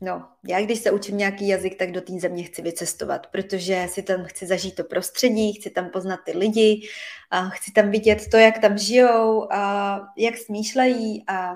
no, 0.00 0.28
já 0.48 0.60
když 0.60 0.78
se 0.78 0.90
učím 0.90 1.18
nějaký 1.18 1.48
jazyk, 1.48 1.78
tak 1.78 1.92
do 1.92 2.00
té 2.00 2.12
země 2.12 2.42
chci 2.42 2.62
vycestovat, 2.62 3.26
protože 3.26 3.86
si 3.90 4.02
tam 4.02 4.24
chci 4.24 4.46
zažít 4.46 4.74
to 4.74 4.84
prostředí, 4.84 5.52
chci 5.52 5.70
tam 5.70 5.90
poznat 5.90 6.20
ty 6.24 6.38
lidi, 6.38 6.88
a 7.30 7.48
chci 7.48 7.72
tam 7.72 7.90
vidět 7.90 8.28
to, 8.30 8.36
jak 8.36 8.58
tam 8.58 8.78
žijou, 8.78 9.52
a 9.52 10.00
jak 10.18 10.36
smýšlejí 10.36 11.24
a 11.28 11.54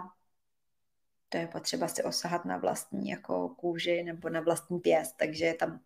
to 1.28 1.38
je 1.38 1.46
potřeba 1.46 1.88
si 1.88 2.02
osahat 2.02 2.44
na 2.44 2.56
vlastní 2.56 3.08
jako 3.08 3.48
kůži 3.48 4.02
nebo 4.02 4.28
na 4.28 4.40
vlastní 4.40 4.78
pěst, 4.78 5.14
takže 5.18 5.44
je 5.44 5.54
tam 5.54 5.80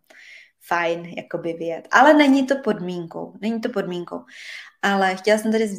fajn 0.67 1.05
jakoby 1.05 1.53
vyjet. 1.53 1.87
Ale 1.91 2.13
není 2.13 2.47
to 2.47 2.55
podmínkou, 2.55 3.33
není 3.41 3.61
to 3.61 3.69
podmínkou. 3.69 4.19
Ale 4.81 5.15
chtěla 5.15 5.37
jsem 5.37 5.51
tady 5.51 5.69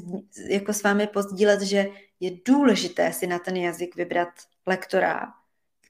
jako 0.49 0.73
s 0.73 0.83
vámi 0.83 1.07
pozdílet, 1.07 1.63
že 1.63 1.87
je 2.21 2.31
důležité 2.47 3.13
si 3.13 3.27
na 3.27 3.39
ten 3.39 3.57
jazyk 3.57 3.97
vybrat 3.97 4.29
lektora, 4.67 5.33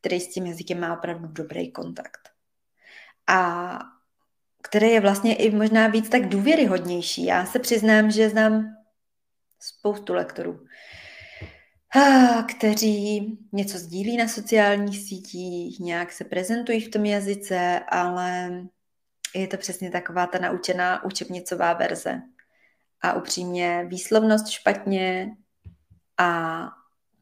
který 0.00 0.20
s 0.20 0.28
tím 0.28 0.46
jazykem 0.46 0.80
má 0.80 0.98
opravdu 0.98 1.28
dobrý 1.28 1.72
kontakt. 1.72 2.28
A 3.26 3.78
který 4.62 4.90
je 4.90 5.00
vlastně 5.00 5.36
i 5.36 5.50
možná 5.50 5.86
víc 5.86 6.08
tak 6.08 6.28
důvěryhodnější. 6.28 7.24
Já 7.24 7.46
se 7.46 7.58
přiznám, 7.58 8.10
že 8.10 8.30
znám 8.30 8.76
spoustu 9.60 10.14
lektorů, 10.14 10.66
kteří 12.48 13.38
něco 13.52 13.78
sdílí 13.78 14.16
na 14.16 14.28
sociálních 14.28 14.98
sítích, 14.98 15.80
nějak 15.80 16.12
se 16.12 16.24
prezentují 16.24 16.80
v 16.80 16.90
tom 16.90 17.04
jazyce, 17.04 17.80
ale 17.88 18.50
je 19.34 19.46
to 19.46 19.56
přesně 19.56 19.90
taková 19.90 20.26
ta 20.26 20.38
naučená 20.38 21.04
učebnicová 21.04 21.72
verze. 21.72 22.22
A 23.02 23.12
upřímně 23.12 23.84
výslovnost 23.88 24.48
špatně 24.48 25.36
a 26.18 26.68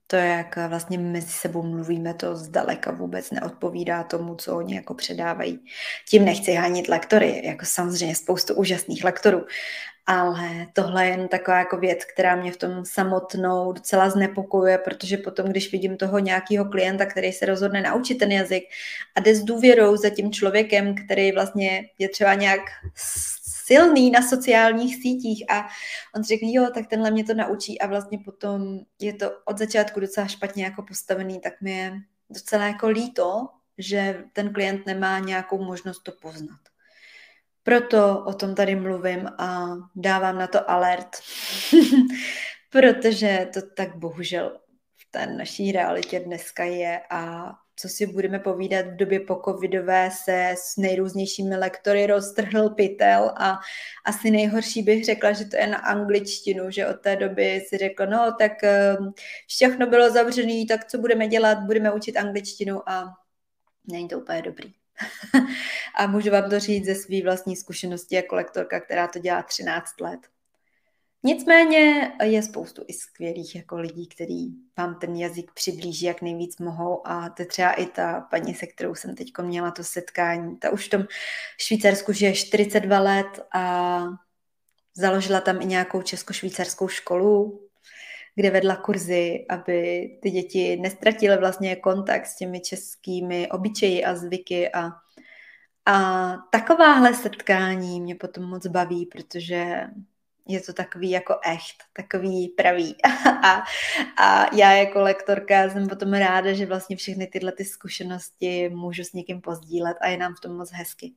to, 0.07 0.16
jak 0.16 0.59
vlastně 0.68 0.98
mezi 0.98 1.29
sebou 1.33 1.62
mluvíme, 1.62 2.14
to 2.14 2.37
zdaleka 2.37 2.90
vůbec 2.90 3.31
neodpovídá 3.31 4.03
tomu, 4.03 4.35
co 4.35 4.57
oni 4.57 4.75
jako 4.75 4.94
předávají. 4.94 5.64
Tím 6.09 6.25
nechci 6.25 6.53
hánit 6.53 6.88
lektory, 6.88 7.42
jako 7.46 7.64
samozřejmě 7.66 8.14
spoustu 8.14 8.55
úžasných 8.55 9.05
lektorů, 9.05 9.46
ale 10.07 10.67
tohle 10.73 11.07
je 11.07 11.11
jen 11.11 11.29
taková 11.29 11.59
jako 11.59 11.77
věc, 11.77 12.05
která 12.05 12.37
mě 12.37 12.53
v 12.53 12.57
tom 12.57 12.85
samotnou 12.85 13.73
docela 13.73 14.11
znepokojuje, 14.11 14.79
protože 14.79 15.17
potom, 15.17 15.47
když 15.47 15.73
vidím 15.73 15.97
toho 15.97 16.19
nějakého 16.19 16.65
klienta, 16.65 17.07
který 17.07 17.33
se 17.33 17.47
rozhodne 17.47 17.83
naučit 17.83 18.15
ten 18.15 18.33
jazyk 18.33 18.65
a 19.15 19.21
jde 19.21 19.35
s 19.35 19.43
důvěrou 19.45 19.97
za 19.97 20.11
tím 20.11 20.33
člověkem, 20.33 20.95
který 20.95 21.33
vlastně 21.33 21.88
je 21.99 22.09
třeba 22.09 22.35
nějak 22.35 22.61
silný 23.65 24.11
na 24.11 24.23
sociálních 24.23 24.97
sítích 24.97 25.51
a 25.51 25.69
on 26.15 26.25
řekne, 26.25 26.49
jo, 26.53 26.71
tak 26.75 26.87
tenhle 26.87 27.11
mě 27.11 27.25
to 27.25 27.35
naučí 27.35 27.81
a 27.81 27.87
vlastně 27.87 28.19
potom 28.25 28.79
je 29.01 29.15
to 29.15 29.31
od 29.45 29.59
začátku 29.59 30.01
docela 30.01 30.27
špatně 30.27 30.65
jako 30.65 30.83
postavený, 30.83 31.41
tak 31.41 31.61
mi 31.61 31.71
je 31.71 31.93
docela 32.31 32.65
jako 32.65 32.88
líto, 32.88 33.49
že 33.79 34.25
ten 34.33 34.53
klient 34.53 34.87
nemá 34.87 35.19
nějakou 35.19 35.65
možnost 35.65 36.03
to 36.03 36.12
poznat. 36.12 36.72
Proto 37.62 38.25
o 38.27 38.35
tom 38.35 38.55
tady 38.55 38.75
mluvím 38.75 39.29
a 39.38 39.66
dávám 39.96 40.38
na 40.38 40.46
to 40.46 40.70
alert, 40.70 41.09
protože 42.70 43.48
to 43.55 43.61
tak 43.77 43.96
bohužel 43.96 44.61
v 44.96 45.11
té 45.11 45.27
naší 45.27 45.72
realitě 45.72 46.20
dneska 46.20 46.64
je 46.64 47.01
a 47.11 47.53
co 47.77 47.88
si 47.88 48.07
budeme 48.07 48.38
povídat, 48.38 48.87
v 48.87 48.96
době 48.96 49.20
po 49.20 49.40
covidové 49.44 50.11
se 50.11 50.55
s 50.59 50.77
nejrůznějšími 50.77 51.57
lektory 51.57 52.07
roztrhl 52.07 52.70
pytel 52.70 53.33
a 53.37 53.59
asi 54.05 54.31
nejhorší 54.31 54.83
bych 54.83 55.05
řekla, 55.05 55.33
že 55.33 55.44
to 55.44 55.57
je 55.57 55.66
na 55.66 55.79
angličtinu, 55.79 56.70
že 56.70 56.87
od 56.87 57.01
té 57.01 57.16
doby 57.16 57.64
si 57.68 57.79
řekl, 57.79 58.07
no 58.07 58.35
tak 58.38 58.64
ehm, 58.64 59.12
všechno 59.46 59.87
bylo 59.87 60.11
zavřené, 60.11 60.64
tak 60.68 60.85
co 60.85 60.98
budeme 60.98 61.29
dělat, 61.29 61.59
budeme 61.59 61.92
učit 61.92 62.16
angličtinu 62.16 62.88
a 62.88 63.14
není 63.87 64.09
to 64.09 64.18
úplně 64.18 64.42
dobrý. 64.42 64.82
a 65.99 66.07
můžu 66.07 66.31
vám 66.31 66.51
to 66.51 66.61
říct 66.61 66.85
ze 66.85 66.95
své 66.95 67.23
vlastní 67.23 67.57
zkušenosti 67.57 68.15
jako 68.15 68.35
lektorka, 68.35 68.81
která 68.81 69.07
to 69.07 69.19
dělá 69.19 69.43
13 69.43 70.01
let. 70.01 70.21
Nicméně 71.25 72.12
je 72.23 72.43
spoustu 72.43 72.85
i 72.88 72.93
skvělých 72.93 73.55
jako 73.55 73.77
lidí, 73.77 74.07
kteří 74.07 74.55
vám 74.79 74.95
ten 74.95 75.17
jazyk 75.17 75.51
přiblíží, 75.55 76.07
jak 76.07 76.23
nejvíc 76.23 76.59
mohou 76.59 77.07
a 77.07 77.31
to 77.31 77.43
je 77.43 77.47
třeba 77.47 77.73
i 77.73 77.87
ta 77.87 78.21
paní, 78.21 78.55
se 78.55 78.67
kterou 78.67 78.95
jsem 78.95 79.15
teď 79.15 79.29
měla 79.43 79.71
to 79.71 79.85
setkání. 79.85 80.57
Ta 80.57 80.71
už 80.71 80.87
v 80.87 80.91
tom 80.91 81.05
Švýcarsku 81.61 82.12
žije 82.12 82.35
42 82.35 83.01
let 83.01 83.41
a 83.55 84.05
založila 84.97 85.41
tam 85.41 85.62
i 85.62 85.67
nějakou 85.67 86.03
česko-švýcarskou 86.03 86.88
školu, 86.88 87.69
kde 88.35 88.51
vedla 88.51 88.77
kurzy, 88.77 89.47
aby 89.49 90.11
ty 90.23 90.31
děti 90.31 90.77
nestratily 90.77 91.37
vlastně 91.37 91.77
kontakt 91.77 92.27
s 92.27 92.37
těmi 92.37 92.61
českými 92.61 93.49
obyčeji 93.51 94.05
a 94.05 94.14
zvyky 94.14 94.73
a 94.73 94.90
a 95.87 96.37
takováhle 96.51 97.14
setkání 97.14 98.01
mě 98.01 98.14
potom 98.14 98.45
moc 98.45 98.66
baví, 98.66 99.07
protože 99.07 99.87
je 100.49 100.61
to 100.61 100.73
takový 100.73 101.11
jako 101.11 101.35
echt, 101.47 101.77
takový 101.92 102.49
pravý. 102.49 102.97
a, 103.45 103.62
a 104.18 104.57
já 104.57 104.73
jako 104.73 105.01
lektorka 105.01 105.71
jsem 105.71 105.88
potom 105.88 106.12
ráda, 106.12 106.53
že 106.53 106.66
vlastně 106.66 106.97
všechny 106.97 107.27
tyhle 107.27 107.53
ty 107.53 107.64
zkušenosti 107.64 108.68
můžu 108.68 109.05
s 109.05 109.12
někým 109.12 109.40
pozdílet 109.40 109.97
a 110.01 110.09
je 110.09 110.16
nám 110.16 110.35
v 110.35 110.40
tom 110.40 110.57
moc 110.57 110.71
hezky. 110.73 111.12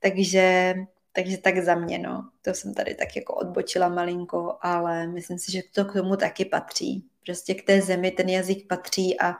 Takže, 0.00 0.74
takže 1.12 1.38
tak 1.38 1.58
za 1.58 1.74
mě, 1.74 1.98
no. 1.98 2.30
To 2.42 2.54
jsem 2.54 2.74
tady 2.74 2.94
tak 2.94 3.16
jako 3.16 3.34
odbočila 3.34 3.88
malinko, 3.88 4.58
ale 4.60 5.06
myslím 5.06 5.38
si, 5.38 5.52
že 5.52 5.62
to 5.72 5.84
k 5.84 5.92
tomu 5.92 6.16
taky 6.16 6.44
patří. 6.44 7.06
Prostě 7.26 7.54
k 7.54 7.66
té 7.66 7.82
zemi 7.82 8.10
ten 8.10 8.28
jazyk 8.28 8.68
patří 8.68 9.20
a 9.20 9.34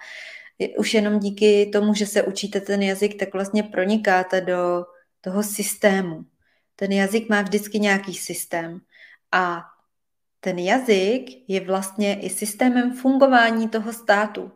už 0.78 0.94
jenom 0.94 1.18
díky 1.18 1.66
tomu, 1.66 1.94
že 1.94 2.06
se 2.06 2.22
učíte 2.22 2.60
ten 2.60 2.82
jazyk, 2.82 3.18
tak 3.18 3.32
vlastně 3.32 3.62
pronikáte 3.62 4.40
do 4.40 4.84
toho 5.20 5.42
systému. 5.42 6.24
Ten 6.76 6.92
jazyk 6.92 7.28
má 7.28 7.42
vždycky 7.42 7.80
nějaký 7.80 8.14
systém. 8.14 8.80
A 9.32 9.62
ten 10.40 10.58
jazyk 10.58 11.22
je 11.48 11.60
vlastně 11.60 12.20
i 12.20 12.30
systémem 12.30 12.96
fungování 12.96 13.68
toho 13.68 13.92
státu. 13.92 14.52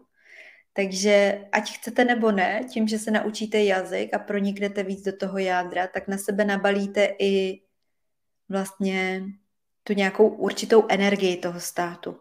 Takže 0.76 1.44
ať 1.52 1.72
chcete 1.78 2.04
nebo 2.04 2.32
ne, 2.32 2.64
tím, 2.72 2.88
že 2.88 2.98
se 2.98 3.10
naučíte 3.10 3.64
jazyk 3.64 4.14
a 4.14 4.18
proniknete 4.18 4.82
víc 4.82 5.04
do 5.04 5.16
toho 5.16 5.38
jádra, 5.38 5.86
tak 5.86 6.08
na 6.08 6.18
sebe 6.18 6.44
nabalíte 6.44 7.08
i 7.18 7.62
vlastně 8.48 9.24
tu 9.84 9.92
nějakou 9.92 10.28
určitou 10.28 10.84
energii 10.88 11.36
toho 11.36 11.60
státu. 11.60 12.20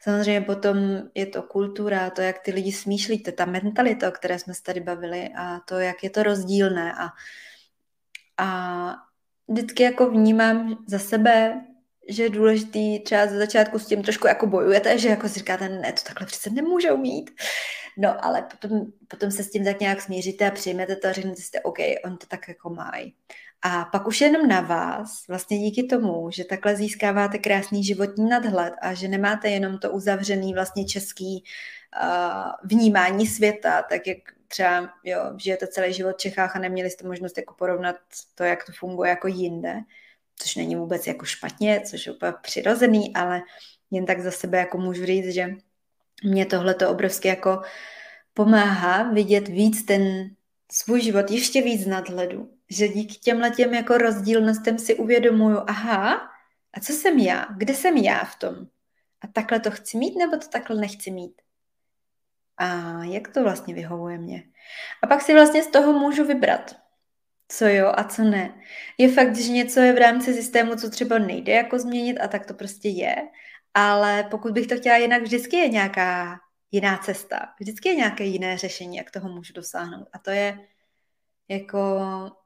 Samozřejmě 0.00 0.40
potom 0.40 0.76
je 1.14 1.26
to 1.26 1.42
kultura, 1.42 2.10
to, 2.10 2.20
jak 2.22 2.38
ty 2.38 2.50
lidi 2.50 2.72
smýšlí, 2.72 3.18
ta 3.18 3.44
mentalita, 3.44 4.08
o 4.08 4.12
které 4.12 4.38
jsme 4.38 4.54
se 4.54 4.62
tady 4.62 4.80
bavili 4.80 5.28
a 5.36 5.60
to, 5.60 5.74
jak 5.74 6.04
je 6.04 6.10
to 6.10 6.22
rozdílné. 6.22 6.92
A, 6.92 7.08
a 8.38 8.96
vždycky 9.48 9.82
jako 9.82 10.10
vnímám 10.10 10.84
za 10.86 10.98
sebe 10.98 11.64
že 12.08 12.22
je 12.22 12.30
důležitý 12.30 13.00
třeba 13.00 13.26
ze 13.26 13.38
začátku 13.38 13.78
s 13.78 13.86
tím 13.86 14.02
trošku 14.02 14.26
jako 14.26 14.46
bojujete, 14.46 14.98
že 14.98 15.08
jako 15.08 15.28
si 15.28 15.38
říkáte, 15.38 15.68
ne, 15.68 15.92
to 15.92 16.02
takhle 16.06 16.26
přece 16.26 16.50
nemůžou 16.50 16.96
mít. 16.96 17.30
No, 17.98 18.24
ale 18.24 18.42
potom, 18.42 18.86
potom 19.08 19.30
se 19.30 19.44
s 19.44 19.50
tím 19.50 19.64
tak 19.64 19.80
nějak 19.80 20.02
smíříte 20.02 20.48
a 20.48 20.50
přijmete 20.50 20.96
to 20.96 21.08
a 21.08 21.12
řeknete 21.12 21.42
si, 21.42 21.60
OK, 21.62 21.78
on 22.04 22.16
to 22.16 22.26
tak 22.26 22.48
jako 22.48 22.70
mají. 22.70 23.14
A 23.62 23.84
pak 23.84 24.06
už 24.06 24.20
jenom 24.20 24.48
na 24.48 24.60
vás, 24.60 25.26
vlastně 25.28 25.58
díky 25.58 25.82
tomu, 25.82 26.30
že 26.30 26.44
takhle 26.44 26.76
získáváte 26.76 27.38
krásný 27.38 27.84
životní 27.84 28.28
nadhled 28.28 28.74
a 28.82 28.94
že 28.94 29.08
nemáte 29.08 29.48
jenom 29.48 29.78
to 29.78 29.90
uzavřený 29.90 30.54
vlastně 30.54 30.84
český 30.84 31.44
uh, 32.02 32.52
vnímání 32.64 33.26
světa, 33.26 33.82
tak 33.82 34.06
jak 34.06 34.18
třeba 34.48 34.90
jo, 35.04 35.20
žijete 35.36 35.66
celý 35.66 35.92
život 35.92 36.14
v 36.14 36.20
Čechách 36.20 36.56
a 36.56 36.58
neměli 36.58 36.90
jste 36.90 37.08
možnost 37.08 37.38
jako 37.38 37.54
porovnat 37.54 37.96
to, 38.34 38.44
jak 38.44 38.64
to 38.64 38.72
funguje 38.72 39.10
jako 39.10 39.28
jinde, 39.28 39.80
což 40.38 40.56
není 40.56 40.76
vůbec 40.76 41.06
jako 41.06 41.24
špatně, 41.24 41.80
což 41.80 42.06
je 42.06 42.12
úplně 42.12 42.32
přirozený, 42.42 43.14
ale 43.14 43.42
jen 43.90 44.06
tak 44.06 44.20
za 44.20 44.30
sebe 44.30 44.58
jako 44.58 44.78
můžu 44.78 45.06
říct, 45.06 45.28
že 45.28 45.54
mě 46.24 46.46
tohle 46.46 46.74
to 46.74 46.90
obrovsky 46.90 47.28
jako 47.28 47.62
pomáhá 48.34 49.02
vidět 49.02 49.48
víc 49.48 49.84
ten 49.84 50.30
svůj 50.72 51.00
život 51.00 51.30
ještě 51.30 51.62
víc 51.62 51.86
nadhledu. 51.86 52.50
Že 52.70 52.88
díky 52.88 53.14
těmhle 53.14 53.50
těm 53.50 53.74
jako 53.74 53.98
rozdílnostem 53.98 54.78
si 54.78 54.94
uvědomuju, 54.94 55.58
aha, 55.66 56.30
a 56.72 56.80
co 56.80 56.92
jsem 56.92 57.18
já? 57.18 57.46
Kde 57.56 57.74
jsem 57.74 57.96
já 57.96 58.24
v 58.24 58.36
tom? 58.36 58.54
A 59.20 59.26
takhle 59.26 59.60
to 59.60 59.70
chci 59.70 59.98
mít, 59.98 60.16
nebo 60.16 60.36
to 60.36 60.48
takhle 60.48 60.76
nechci 60.76 61.10
mít? 61.10 61.42
A 62.56 62.98
jak 63.04 63.28
to 63.28 63.42
vlastně 63.42 63.74
vyhovuje 63.74 64.18
mě? 64.18 64.42
A 65.02 65.06
pak 65.06 65.22
si 65.22 65.34
vlastně 65.34 65.62
z 65.62 65.66
toho 65.66 65.92
můžu 65.92 66.24
vybrat 66.24 66.85
co 67.48 67.66
jo 67.66 67.92
a 67.96 68.04
co 68.04 68.22
ne. 68.22 68.60
Je 68.98 69.12
fakt, 69.12 69.36
že 69.36 69.52
něco 69.52 69.80
je 69.80 69.92
v 69.92 69.98
rámci 69.98 70.34
systému, 70.34 70.76
co 70.76 70.90
třeba 70.90 71.18
nejde 71.18 71.52
jako 71.52 71.78
změnit 71.78 72.18
a 72.18 72.28
tak 72.28 72.46
to 72.46 72.54
prostě 72.54 72.88
je, 72.88 73.16
ale 73.74 74.28
pokud 74.30 74.52
bych 74.52 74.66
to 74.66 74.76
chtěla 74.76 74.96
jinak, 74.96 75.22
vždycky 75.22 75.56
je 75.56 75.68
nějaká 75.68 76.38
jiná 76.70 76.98
cesta. 76.98 77.54
Vždycky 77.60 77.88
je 77.88 77.94
nějaké 77.94 78.24
jiné 78.24 78.58
řešení, 78.58 78.96
jak 78.96 79.10
toho 79.10 79.28
můžu 79.28 79.52
dosáhnout. 79.52 80.08
A 80.12 80.18
to 80.18 80.30
je 80.30 80.58
jako 81.48 82.00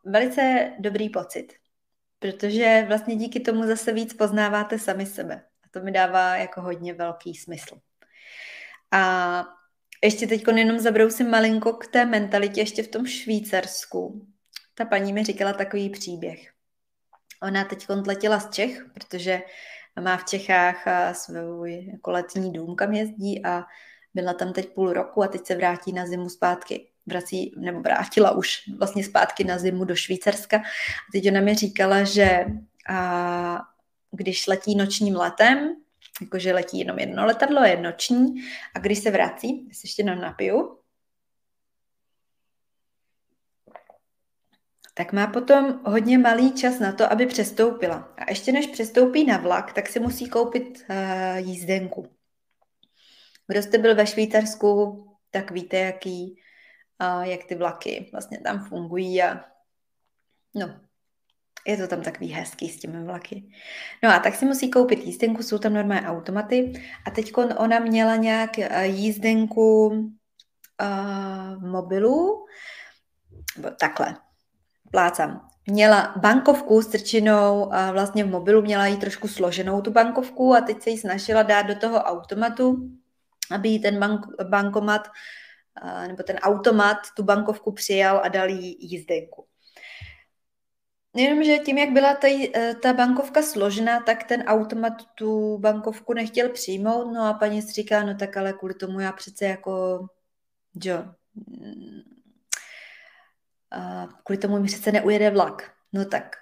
velice 0.05 0.72
dobrý 0.78 1.11
pocit, 1.11 1.48
protože 2.18 2.84
vlastně 2.88 3.16
díky 3.16 3.40
tomu 3.40 3.66
zase 3.66 3.92
víc 3.92 4.14
poznáváte 4.14 4.78
sami 4.78 5.07
sebe. 5.07 5.34
A 5.64 5.68
to 5.70 5.80
mi 5.80 5.92
dává 5.92 6.36
jako 6.36 6.61
hodně 6.61 6.94
velký 6.94 7.34
smysl. 7.34 7.80
A 8.90 9.44
ještě 10.05 10.26
teď 10.26 10.44
jenom 10.57 10.78
zabrousím 10.78 11.30
malinko 11.30 11.72
k 11.72 11.86
té 11.86 12.05
mentalitě 12.05 12.61
ještě 12.61 12.82
v 12.82 12.88
tom 12.88 13.07
Švýcarsku, 13.07 14.26
ta 14.81 14.87
paní 14.87 15.12
mi 15.12 15.24
říkala 15.24 15.53
takový 15.53 15.91
příběh. 15.91 16.53
Ona 17.43 17.64
teď 17.64 17.87
letěla 18.07 18.41
z 18.41 18.51
Čech, 18.51 18.85
protože 18.95 19.43
má 20.01 20.16
v 20.16 20.24
Čechách 20.24 20.85
svůj 21.12 21.87
jako 21.93 22.11
letní 22.11 22.53
dům, 22.53 22.76
kam 22.76 22.93
jezdí 22.93 23.45
a 23.45 23.64
byla 24.14 24.35
tam 24.35 24.53
teď 24.53 24.74
půl 24.74 24.93
roku 24.93 25.22
a 25.22 25.28
teď 25.28 25.47
se 25.47 25.57
vrátí 25.57 25.93
na 25.93 26.07
zimu 26.07 26.28
zpátky. 26.28 26.89
Vrací, 27.07 27.55
nebo 27.57 27.81
vrátila 27.81 28.31
už 28.31 28.62
vlastně 28.78 29.05
zpátky 29.05 29.45
na 29.45 29.59
zimu 29.59 29.85
do 29.85 29.97
Švýcarska. 29.97 30.57
A 30.59 31.12
teď 31.12 31.28
ona 31.31 31.41
mi 31.41 31.55
říkala, 31.55 32.05
že 32.05 32.45
a, 32.89 33.61
když 34.11 34.47
letí 34.47 34.74
nočním 34.76 35.16
letem, 35.16 35.76
jakože 36.20 36.53
letí 36.53 36.78
jenom 36.78 36.99
jedno 36.99 37.26
letadlo, 37.26 37.64
je 37.64 37.81
noční 37.81 38.35
a 38.74 38.78
když 38.78 38.99
se 38.99 39.11
vrací, 39.11 39.68
se 39.72 39.81
ještě 39.85 40.05
napiju, 40.05 40.80
tak 44.95 45.12
má 45.12 45.26
potom 45.26 45.80
hodně 45.84 46.18
malý 46.18 46.53
čas 46.53 46.78
na 46.78 46.93
to, 46.93 47.12
aby 47.12 47.26
přestoupila. 47.26 48.14
A 48.16 48.30
ještě 48.30 48.53
než 48.53 48.66
přestoupí 48.66 49.24
na 49.24 49.36
vlak, 49.36 49.72
tak 49.72 49.88
si 49.88 50.01
musí 50.01 50.28
koupit 50.28 50.86
uh, 50.91 51.49
jízdenku. 51.49 52.07
Kdo 53.47 53.62
jste 53.62 53.78
byl 53.78 53.95
ve 53.95 54.07
Švýcarsku, 54.07 55.07
tak 55.30 55.51
víte, 55.51 55.78
jaký, 55.78 56.36
uh, 57.03 57.22
jak 57.22 57.45
ty 57.45 57.55
vlaky 57.55 58.09
vlastně 58.12 58.41
tam 58.41 58.64
fungují 58.64 59.22
a 59.22 59.45
no, 60.55 60.80
je 61.66 61.76
to 61.76 61.86
tam 61.86 62.03
takový 62.03 62.32
hezký 62.32 62.68
s 62.68 62.80
těmi 62.80 63.05
vlaky. 63.05 63.51
No 64.03 64.11
a 64.11 64.18
tak 64.18 64.34
si 64.34 64.45
musí 64.45 64.70
koupit 64.70 64.99
jízdenku, 64.99 65.43
jsou 65.43 65.59
tam 65.59 65.74
normální 65.74 66.07
automaty 66.07 66.72
a 67.07 67.11
teď 67.11 67.32
ona 67.36 67.78
měla 67.78 68.16
nějak 68.16 68.51
uh, 68.59 68.82
jízdenku 68.82 69.86
uh, 69.86 69.99
v 71.55 71.66
mobilu, 71.66 72.47
takhle, 73.80 74.16
plácám. 74.91 75.49
Měla 75.66 76.14
bankovku 76.16 76.82
strčenou 76.82 77.72
a 77.72 77.93
vlastně 77.93 78.24
v 78.24 78.30
mobilu 78.30 78.62
měla 78.62 78.86
jí 78.86 78.97
trošku 78.97 79.28
složenou 79.28 79.80
tu 79.80 79.91
bankovku 79.91 80.55
a 80.55 80.61
teď 80.61 80.82
se 80.82 80.91
jí 80.91 80.99
snažila 80.99 81.43
dát 81.43 81.62
do 81.62 81.74
toho 81.74 81.99
automatu, 81.99 82.91
aby 83.51 83.68
jí 83.68 83.78
ten 83.78 83.99
bank, 84.01 84.26
bankomat 84.49 85.09
nebo 86.07 86.22
ten 86.22 86.36
automat 86.36 86.97
tu 87.16 87.22
bankovku 87.22 87.72
přijal 87.72 88.20
a 88.24 88.28
dal 88.28 88.49
jí 88.49 88.76
jízdenku. 88.80 89.47
Jenomže 91.16 91.59
tím, 91.59 91.78
jak 91.78 91.91
byla 91.91 92.14
ta, 92.14 92.28
e, 92.28 92.74
ta 92.82 92.93
bankovka 92.93 93.43
složená, 93.43 94.01
tak 94.01 94.24
ten 94.24 94.43
automat 94.43 94.93
tu 95.14 95.59
bankovku 95.59 96.12
nechtěl 96.12 96.49
přijmout, 96.49 97.12
no 97.12 97.22
a 97.22 97.34
paní 97.34 97.62
si 97.62 97.72
říká, 97.72 98.03
no 98.03 98.14
tak 98.14 98.36
ale 98.36 98.53
kvůli 98.53 98.74
tomu 98.74 99.01
já 99.01 99.12
přece 99.12 99.45
jako, 99.45 100.07
jo, 100.84 101.05
kvůli 104.24 104.38
tomu 104.38 104.60
mi 104.60 104.66
přece 104.66 104.92
neujede 104.92 105.30
vlak. 105.30 105.72
No 105.92 106.04
tak 106.04 106.36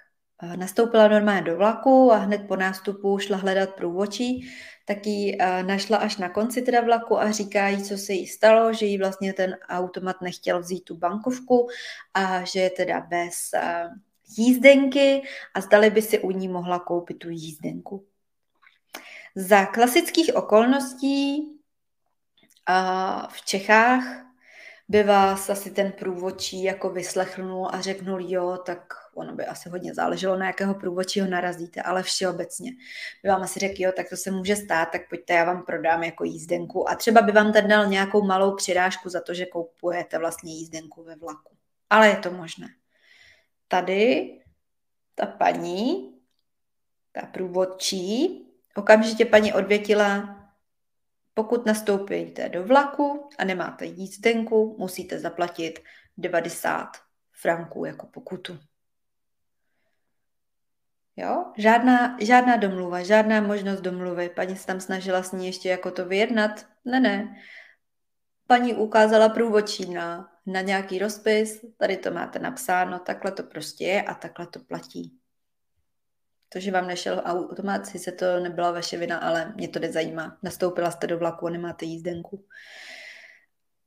nastoupila 0.55 1.07
normálně 1.07 1.41
do 1.41 1.57
vlaku 1.57 2.11
a 2.11 2.15
hned 2.15 2.47
po 2.47 2.55
nástupu 2.55 3.19
šla 3.19 3.37
hledat 3.37 3.69
průvočí, 3.69 4.49
tak 4.85 5.05
ji 5.05 5.37
našla 5.61 5.97
až 5.97 6.17
na 6.17 6.29
konci 6.29 6.61
teda 6.61 6.81
vlaku 6.81 7.19
a 7.19 7.31
říká 7.31 7.67
jí, 7.67 7.83
co 7.83 7.97
se 7.97 8.13
jí 8.13 8.27
stalo, 8.27 8.73
že 8.73 8.85
jí 8.85 8.97
vlastně 8.97 9.33
ten 9.33 9.57
automat 9.69 10.21
nechtěl 10.21 10.59
vzít 10.59 10.83
tu 10.83 10.97
bankovku 10.97 11.67
a 12.13 12.43
že 12.43 12.59
je 12.59 12.69
teda 12.69 13.01
bez 13.01 13.51
jízdenky 14.37 15.21
a 15.53 15.61
zdali 15.61 15.89
by 15.89 16.01
si 16.01 16.19
u 16.19 16.31
ní 16.31 16.47
mohla 16.47 16.79
koupit 16.79 17.13
tu 17.19 17.29
jízdenku. 17.29 18.05
Za 19.35 19.65
klasických 19.65 20.35
okolností 20.35 21.43
v 23.29 23.45
Čechách 23.45 24.28
by 24.89 25.03
vás 25.03 25.49
asi 25.49 25.71
ten 25.71 25.91
průvodčí 25.91 26.63
jako 26.63 26.89
vyslechnul 26.89 27.69
a 27.71 27.81
řeknul, 27.81 28.21
jo, 28.21 28.57
tak 28.65 28.93
ono 29.13 29.35
by 29.35 29.45
asi 29.45 29.69
hodně 29.69 29.93
záleželo, 29.93 30.37
na 30.37 30.45
jakého 30.47 30.73
průvodčího 30.73 31.27
narazíte, 31.27 31.81
ale 31.81 32.03
všeobecně 32.03 32.71
by 33.23 33.29
vám 33.29 33.41
asi 33.41 33.59
řekl, 33.59 33.75
jo, 33.77 33.91
tak 33.95 34.09
to 34.09 34.17
se 34.17 34.31
může 34.31 34.55
stát, 34.55 34.89
tak 34.91 35.09
pojďte, 35.09 35.33
já 35.33 35.43
vám 35.43 35.65
prodám 35.65 36.03
jako 36.03 36.23
jízdenku 36.23 36.89
a 36.89 36.95
třeba 36.95 37.21
by 37.21 37.31
vám 37.31 37.53
tady 37.53 37.67
dal 37.67 37.87
nějakou 37.87 38.25
malou 38.25 38.55
přirážku 38.55 39.09
za 39.09 39.21
to, 39.21 39.33
že 39.33 39.45
koupujete 39.45 40.17
vlastně 40.17 40.53
jízdenku 40.53 41.03
ve 41.03 41.15
vlaku. 41.15 41.55
Ale 41.89 42.07
je 42.07 42.15
to 42.15 42.31
možné. 42.31 42.67
Tady 43.67 44.31
ta 45.15 45.25
paní, 45.25 46.13
ta 47.11 47.21
průvodčí, 47.21 48.45
okamžitě 48.75 49.25
paní 49.25 49.53
odvětila, 49.53 50.38
pokud 51.39 51.65
nastoupíte 51.65 52.49
do 52.49 52.63
vlaku 52.63 53.29
a 53.37 53.43
nemáte 53.45 53.85
jízdenku, 53.85 54.75
musíte 54.79 55.19
zaplatit 55.19 55.79
90 56.17 56.87
franků 57.31 57.85
jako 57.85 58.07
pokutu. 58.07 58.59
Jo? 61.15 61.45
Žádná, 61.57 62.17
žádná 62.19 62.55
domluva, 62.55 63.03
žádná 63.03 63.41
možnost 63.41 63.81
domluvy. 63.81 64.29
Paní 64.29 64.55
se 64.55 64.67
tam 64.67 64.79
snažila 64.79 65.23
s 65.23 65.31
ní 65.31 65.45
ještě 65.45 65.69
jako 65.69 65.91
to 65.91 66.05
vyjednat. 66.05 66.65
Ne, 66.85 66.99
ne. 66.99 67.35
Paní 68.47 68.73
ukázala 68.73 69.29
průvočí 69.29 69.93
na, 69.93 70.29
na 70.45 70.61
nějaký 70.61 70.99
rozpis, 70.99 71.65
tady 71.77 71.97
to 71.97 72.11
máte 72.11 72.39
napsáno, 72.39 72.99
takhle 72.99 73.31
to 73.31 73.43
prostě 73.43 73.83
je 73.83 74.01
a 74.01 74.13
takhle 74.13 74.47
to 74.47 74.59
platí. 74.59 75.18
To, 76.49 76.59
že 76.59 76.71
vám 76.71 76.87
nešel 76.87 77.21
automat, 77.25 77.85
se 77.85 78.11
to 78.11 78.39
nebyla 78.39 78.71
vaše 78.71 78.97
vina, 78.97 79.17
ale 79.17 79.53
mě 79.55 79.67
to 79.67 79.79
nezajímá. 79.79 80.37
Nastoupila 80.43 80.91
jste 80.91 81.07
do 81.07 81.17
vlaku 81.17 81.47
a 81.47 81.49
nemáte 81.49 81.85
jízdenku. 81.85 82.45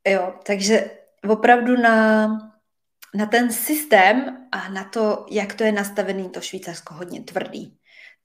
Jo, 0.08 0.34
takže 0.46 0.90
opravdu 1.28 1.76
na, 1.76 2.26
na 3.14 3.26
ten 3.26 3.52
systém 3.52 4.46
a 4.52 4.68
na 4.68 4.84
to, 4.84 5.26
jak 5.30 5.54
to 5.54 5.64
je 5.64 5.72
nastavený, 5.72 6.30
to 6.30 6.40
Švýcarsko 6.40 6.94
hodně 6.94 7.22
tvrdý. 7.22 7.78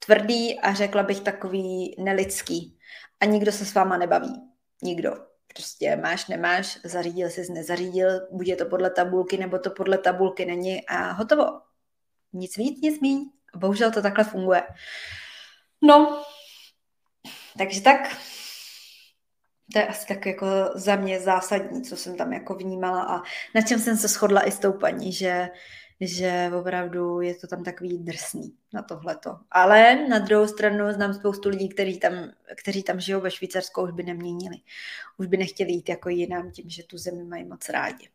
Tvrdý 0.06 0.60
a 0.60 0.74
řekla 0.74 1.02
bych 1.02 1.20
takový 1.20 1.94
nelidský. 1.98 2.78
A 3.20 3.24
nikdo 3.24 3.52
se 3.52 3.64
s 3.64 3.74
váma 3.74 3.96
nebaví. 3.96 4.34
Nikdo. 4.82 5.14
Prostě 5.54 5.96
máš, 5.96 6.28
nemáš, 6.28 6.78
zařídil 6.84 7.30
jsi, 7.30 7.52
nezařídil, 7.52 8.28
buď 8.32 8.46
je 8.46 8.56
to 8.56 8.66
podle 8.66 8.90
tabulky, 8.90 9.38
nebo 9.38 9.58
to 9.58 9.70
podle 9.70 9.98
tabulky 9.98 10.44
není 10.44 10.86
a 10.86 11.12
hotovo. 11.12 11.44
Nic 12.32 12.56
víc, 12.56 12.80
nic 12.80 13.00
míň. 13.00 13.30
Bohužel 13.56 13.92
to 13.92 14.02
takhle 14.02 14.24
funguje. 14.24 14.62
No, 15.82 16.24
takže 17.58 17.80
tak, 17.80 18.16
to 19.72 19.78
je 19.78 19.86
asi 19.86 20.06
tak 20.06 20.26
jako 20.26 20.46
za 20.74 20.96
mě 20.96 21.20
zásadní, 21.20 21.82
co 21.82 21.96
jsem 21.96 22.16
tam 22.16 22.32
jako 22.32 22.54
vnímala 22.54 23.02
a 23.02 23.22
na 23.54 23.62
čem 23.62 23.78
jsem 23.78 23.96
se 23.96 24.08
shodla 24.08 24.46
i 24.46 24.50
s 24.50 24.58
tou 24.58 24.72
paní, 24.72 25.12
že, 25.12 25.48
že 26.00 26.50
opravdu 26.58 27.20
je 27.20 27.34
to 27.34 27.46
tam 27.46 27.64
takový 27.64 27.98
drsný 27.98 28.56
na 28.72 28.82
tohleto. 28.82 29.38
Ale 29.50 30.08
na 30.08 30.18
druhou 30.18 30.46
stranu 30.46 30.92
znám 30.92 31.14
spoustu 31.14 31.48
lidí, 31.48 31.68
kteří 31.68 31.98
tam, 31.98 32.12
kteří 32.56 32.82
tam 32.82 33.00
žijou 33.00 33.20
ve 33.20 33.30
Švýcarsku, 33.30 33.82
už 33.82 33.90
by 33.90 34.02
neměnili. 34.02 34.56
Už 35.16 35.26
by 35.26 35.36
nechtěli 35.36 35.72
jít 35.72 35.88
jako 35.88 36.08
jinam 36.08 36.50
tím, 36.50 36.70
že 36.70 36.82
tu 36.82 36.98
zemi 36.98 37.24
mají 37.24 37.44
moc 37.44 37.68
rádi. 37.68 38.08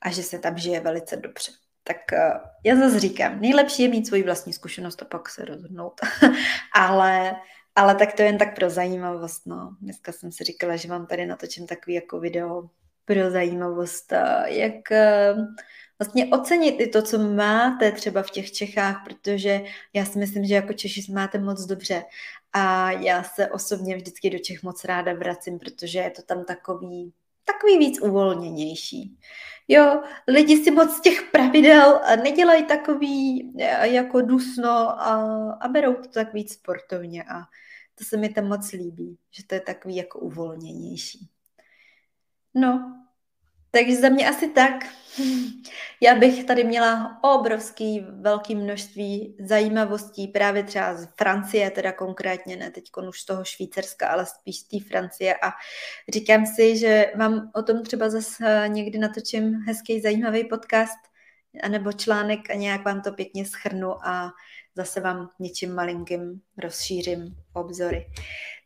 A 0.00 0.10
že 0.10 0.22
se 0.22 0.38
tam 0.38 0.58
žije 0.58 0.80
velice 0.80 1.16
dobře. 1.16 1.52
Tak 1.84 1.96
uh, 2.12 2.40
já 2.64 2.76
zase 2.76 3.00
říkám, 3.00 3.40
nejlepší 3.40 3.82
je 3.82 3.88
mít 3.88 4.06
svoji 4.06 4.22
vlastní 4.22 4.52
zkušenost 4.52 5.02
a 5.02 5.04
pak 5.04 5.28
se 5.28 5.44
rozhodnout. 5.44 6.00
ale, 6.74 7.36
ale 7.74 7.94
tak 7.94 8.12
to 8.12 8.22
je 8.22 8.28
jen 8.28 8.38
tak 8.38 8.54
pro 8.54 8.70
zajímavost. 8.70 9.46
No. 9.46 9.76
Dneska 9.80 10.12
jsem 10.12 10.32
si 10.32 10.44
říkala, 10.44 10.76
že 10.76 10.88
vám 10.88 11.06
tady 11.06 11.26
natočím 11.26 11.66
takový 11.66 11.94
jako 11.94 12.20
video 12.20 12.70
pro 13.04 13.30
zajímavost, 13.30 14.12
uh, 14.12 14.46
jak 14.46 14.74
uh, 14.90 15.44
vlastně 15.98 16.26
ocenit 16.26 16.80
i 16.80 16.86
to, 16.86 17.02
co 17.02 17.18
máte 17.18 17.92
třeba 17.92 18.22
v 18.22 18.30
těch 18.30 18.52
Čechách, 18.52 19.04
protože 19.04 19.60
já 19.92 20.04
si 20.04 20.18
myslím, 20.18 20.44
že 20.44 20.54
jako 20.54 20.72
Češi 20.72 21.12
máte 21.12 21.38
moc 21.38 21.66
dobře. 21.66 22.04
A 22.52 22.90
já 22.90 23.22
se 23.22 23.48
osobně 23.48 23.96
vždycky 23.96 24.30
do 24.30 24.38
Čech 24.38 24.62
moc 24.62 24.84
ráda 24.84 25.14
vracím, 25.14 25.58
protože 25.58 25.98
je 25.98 26.10
to 26.10 26.22
tam 26.22 26.44
takový, 26.44 27.12
takový 27.44 27.78
víc 27.78 28.00
uvolněnější. 28.00 29.18
Jo, 29.68 30.02
lidi 30.28 30.64
si 30.64 30.70
moc 30.70 31.00
těch 31.00 31.22
pravidel 31.32 32.00
nedělají 32.22 32.64
takový 32.64 33.52
e, 33.58 33.88
jako 33.88 34.20
dusno 34.20 34.70
a, 35.02 35.52
a 35.60 35.68
berou 35.68 35.94
to 35.94 36.08
tak 36.08 36.32
víc 36.32 36.52
sportovně 36.52 37.24
a 37.24 37.40
to 37.94 38.04
se 38.04 38.16
mi 38.16 38.28
tam 38.28 38.48
moc 38.48 38.72
líbí, 38.72 39.18
že 39.30 39.46
to 39.46 39.54
je 39.54 39.60
takový 39.60 39.96
jako 39.96 40.18
uvolněnější. 40.18 41.28
No, 42.54 43.03
takže 43.74 43.96
za 43.96 44.08
mě 44.08 44.28
asi 44.28 44.48
tak. 44.48 44.72
Já 46.00 46.14
bych 46.14 46.44
tady 46.44 46.64
měla 46.64 47.18
obrovský, 47.22 48.06
velký 48.10 48.54
množství 48.54 49.36
zajímavostí 49.40 50.28
právě 50.28 50.62
třeba 50.62 50.96
z 50.96 51.08
Francie, 51.18 51.70
teda 51.70 51.92
konkrétně, 51.92 52.56
ne 52.56 52.70
teď 52.70 52.84
už 53.08 53.20
z 53.20 53.24
toho 53.24 53.44
Švýcarska, 53.44 54.08
ale 54.08 54.26
spíš 54.26 54.56
z 54.56 54.68
té 54.68 54.76
Francie 54.88 55.34
a 55.34 55.50
říkám 56.12 56.46
si, 56.46 56.78
že 56.78 57.12
vám 57.16 57.50
o 57.54 57.62
tom 57.62 57.82
třeba 57.82 58.08
zase 58.08 58.64
někdy 58.68 58.98
natočím 58.98 59.54
hezký, 59.66 60.00
zajímavý 60.00 60.44
podcast 60.44 60.98
anebo 61.62 61.92
článek 61.92 62.50
a 62.50 62.54
nějak 62.54 62.84
vám 62.84 63.02
to 63.02 63.12
pěkně 63.12 63.44
schrnu 63.44 64.06
a 64.06 64.32
zase 64.76 65.00
vám 65.00 65.30
něčím 65.40 65.74
malinkým 65.74 66.40
rozšířím 66.58 67.36
obzory. 67.52 68.06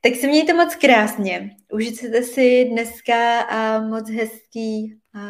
Tak 0.02 0.14
se 0.14 0.26
mějte 0.26 0.54
moc 0.54 0.74
krásně. 0.74 1.56
Užijte 1.72 2.22
si 2.22 2.64
dneska 2.64 3.40
a 3.40 3.80
moc 3.80 4.10
hezký 4.10 5.00
a 5.14 5.20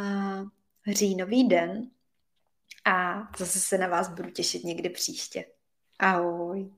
říjnový 0.86 1.48
den 1.48 1.90
a 2.84 3.22
zase 3.38 3.60
se 3.60 3.78
na 3.78 3.86
vás 3.86 4.08
budu 4.08 4.30
těšit 4.30 4.64
někdy 4.64 4.88
příště. 4.88 5.44
Ahoj. 5.98 6.70